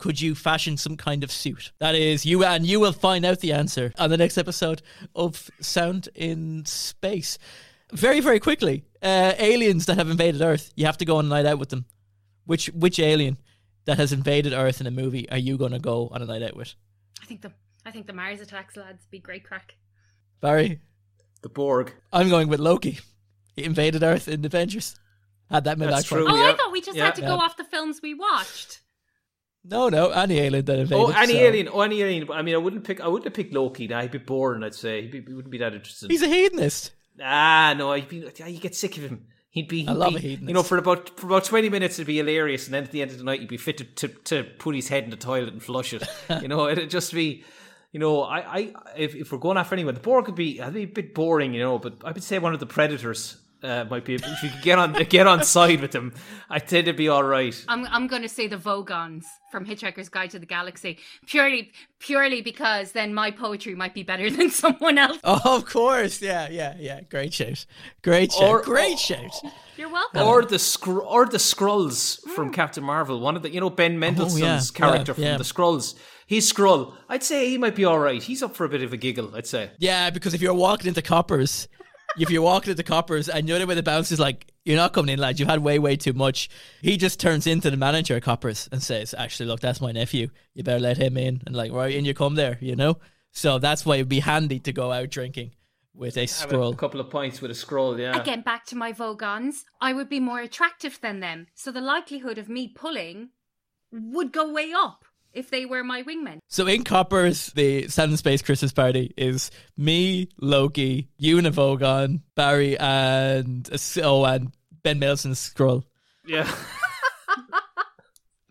[0.00, 1.72] could you fashion some kind of suit?
[1.78, 4.82] That is you and you will find out the answer on the next episode
[5.14, 7.38] of Sound in Space.
[7.92, 8.84] Very, very quickly.
[9.02, 10.72] Uh, aliens that have invaded Earth.
[10.76, 11.84] You have to go on a night out with them.
[12.46, 13.38] Which which alien
[13.86, 16.42] that has invaded Earth in a movie are you going to go on a night
[16.42, 16.74] out with?
[17.22, 17.52] I think the
[17.86, 19.74] I think the Mars attacks lads be great crack.
[20.40, 20.80] Barry?
[21.42, 21.92] The Borg.
[22.12, 22.98] I'm going with Loki.
[23.56, 24.96] He invaded Earth in Avengers.
[25.50, 26.26] Had that in That's true.
[26.28, 26.52] Oh, yeah.
[26.52, 27.04] I thought we just Yeah.
[27.06, 27.42] had to go Yeah.
[27.42, 28.80] off the films we watched.
[29.62, 31.02] No, no, any alien that invaded.
[31.02, 31.68] Oh, any so- alien.
[31.72, 32.30] Oh, any alien.
[32.30, 33.00] I mean, I wouldn't pick.
[33.00, 33.86] I wouldn't have picked Loki.
[33.86, 34.62] Nah, he'd be boring.
[34.64, 36.10] I'd say he, he wouldn't be that interesting.
[36.10, 36.92] He's a hedonist.
[37.22, 38.28] Ah, no, I'd be.
[38.46, 39.26] You get sick of him.
[39.50, 39.80] He'd be.
[39.80, 40.38] He'd I love be.
[40.40, 43.02] You know, for about for about twenty minutes, it'd be hilarious, and then at the
[43.02, 45.16] end of the night, he'd be fit to to, to put his head in the
[45.16, 46.02] toilet and flush it.
[46.42, 47.44] you know, it'd just be.
[47.92, 50.74] You know, I, I, if, if we're going after anyone, the Borg could be, I'd
[50.74, 51.78] be a bit boring, you know.
[51.78, 54.14] But I would say one of the Predators uh, might be.
[54.14, 56.12] If you could get on, get on side with them,
[56.50, 57.54] I think it'd be all right.
[57.68, 62.42] I'm I'm going to say the Vogons from Hitchhiker's Guide to the Galaxy purely purely
[62.42, 65.18] because then my poetry might be better than someone else.
[65.24, 66.20] Oh, of course.
[66.20, 67.00] Yeah, yeah, yeah.
[67.10, 67.66] Great shout.
[68.02, 68.48] Great shout.
[68.48, 69.34] Or- Great shout.
[69.76, 70.22] You're welcome.
[70.22, 73.18] or the scr- or the Skrulls from Captain Marvel.
[73.20, 75.36] One of the you know Ben Mendelsohn's yeah, character yeah, from yeah.
[75.38, 75.94] the Skrulls.
[76.26, 76.94] He's Skrull.
[77.08, 78.22] I'd say he might be all right.
[78.22, 79.34] He's up for a bit of a giggle.
[79.34, 79.72] I'd say.
[79.78, 81.68] Yeah, because if you're walking into coppers,
[82.18, 84.92] if you're walking into coppers and you're the way the bounce is like, you're not
[84.92, 85.38] coming in, lads.
[85.38, 86.48] You've had way, way too much.
[86.80, 90.28] He just turns into the manager of coppers and says, "Actually, look, that's my nephew.
[90.54, 92.98] You better let him in." And like, right in you come there, you know.
[93.30, 95.52] So that's why it'd be handy to go out drinking
[95.94, 98.18] with a Have a couple of pints with a Skrull, Yeah.
[98.20, 102.38] Again, back to my Vogons, I would be more attractive than them, so the likelihood
[102.38, 103.30] of me pulling
[103.92, 105.04] would go way up
[105.34, 106.38] if they were my wingmen.
[106.48, 111.50] So in Coppers, the Sound in Space Christmas party is me, Loki, you and a
[111.50, 113.68] Vogon, Barry, and
[114.02, 114.52] oh, and
[114.82, 115.84] Ben Mendelsohn's Skrull.
[116.26, 116.50] Yeah.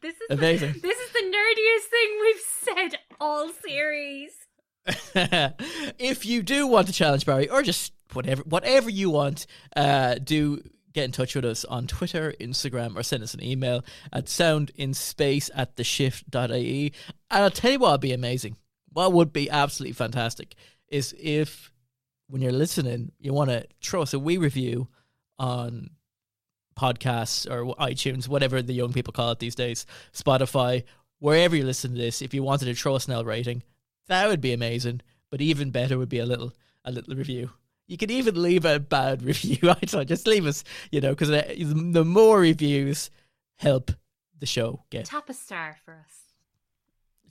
[0.01, 0.73] This is Amazing.
[0.73, 2.41] The, this is the nerdiest thing we've
[2.91, 4.31] said all series.
[5.97, 9.47] if you do want to challenge Barry, or just whatever whatever you want,
[9.77, 10.61] uh, do
[10.93, 15.49] get in touch with us on Twitter, Instagram, or send us an email at soundinspace
[15.55, 16.93] at the shift.ie.
[17.31, 18.57] And I'll tell you what would be amazing.
[18.91, 20.55] What would be absolutely fantastic
[20.87, 21.71] is if
[22.27, 24.87] when you're listening, you want to throw us a wee review
[25.39, 25.89] on
[26.79, 30.83] podcasts or iTunes, whatever the young people call it these days, Spotify,
[31.19, 33.63] wherever you listen to this, if you wanted to throw us an L rating,
[34.07, 35.01] that would be amazing.
[35.29, 36.53] But even better would be a little
[36.85, 37.51] a little review.
[37.87, 39.69] You could even leave a bad review.
[39.69, 43.09] I don't just leave us, you know, because the more reviews
[43.57, 43.91] help
[44.39, 45.05] the show get.
[45.05, 46.19] Tap a star for us.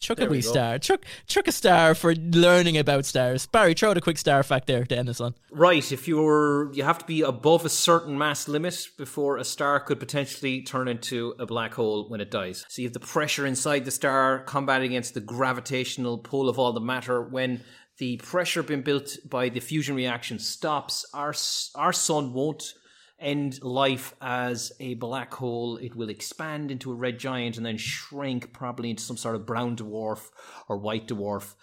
[0.01, 0.51] Chuck a There we wee go.
[0.51, 0.79] star.
[0.81, 3.47] Chuck, chuck a star for learning about stars.
[3.47, 5.37] Barry, throw out a quick star fact there to end us on.
[5.53, 9.79] Right, if you're you have to be above a certain mass limit before a star
[9.79, 12.65] could potentially turn into a black hole when it dies.
[12.69, 16.73] So you have the pressure inside the star combating against the gravitational pull of all
[16.73, 17.23] the matter.
[17.23, 17.63] When
[17.99, 21.35] the pressure being built by the fusion reaction stops, our
[21.75, 22.75] our sun won't
[23.19, 25.77] end life as a black hole.
[25.77, 29.47] It will expand into a red giant and then shrink probably into some sort of
[29.47, 30.31] brown dwarf
[30.69, 31.55] or white dwarf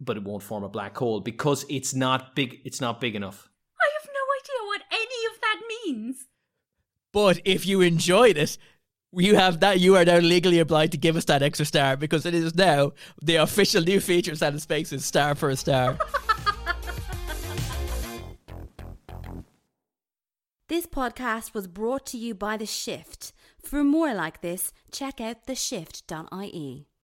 [0.00, 3.48] but it won't form a black hole because it's not big it's not big enough
[3.80, 6.26] I have no idea what any of that means.
[7.12, 8.58] But if you enjoyed it,
[9.16, 9.80] you have that.
[9.80, 12.92] You are now legally obliged to give us that extra star because it is now
[13.22, 15.98] the official new feature of of Space is star for a star.
[20.66, 23.34] This podcast was brought to you by The Shift.
[23.62, 26.86] For more like this, check out theshift.ie.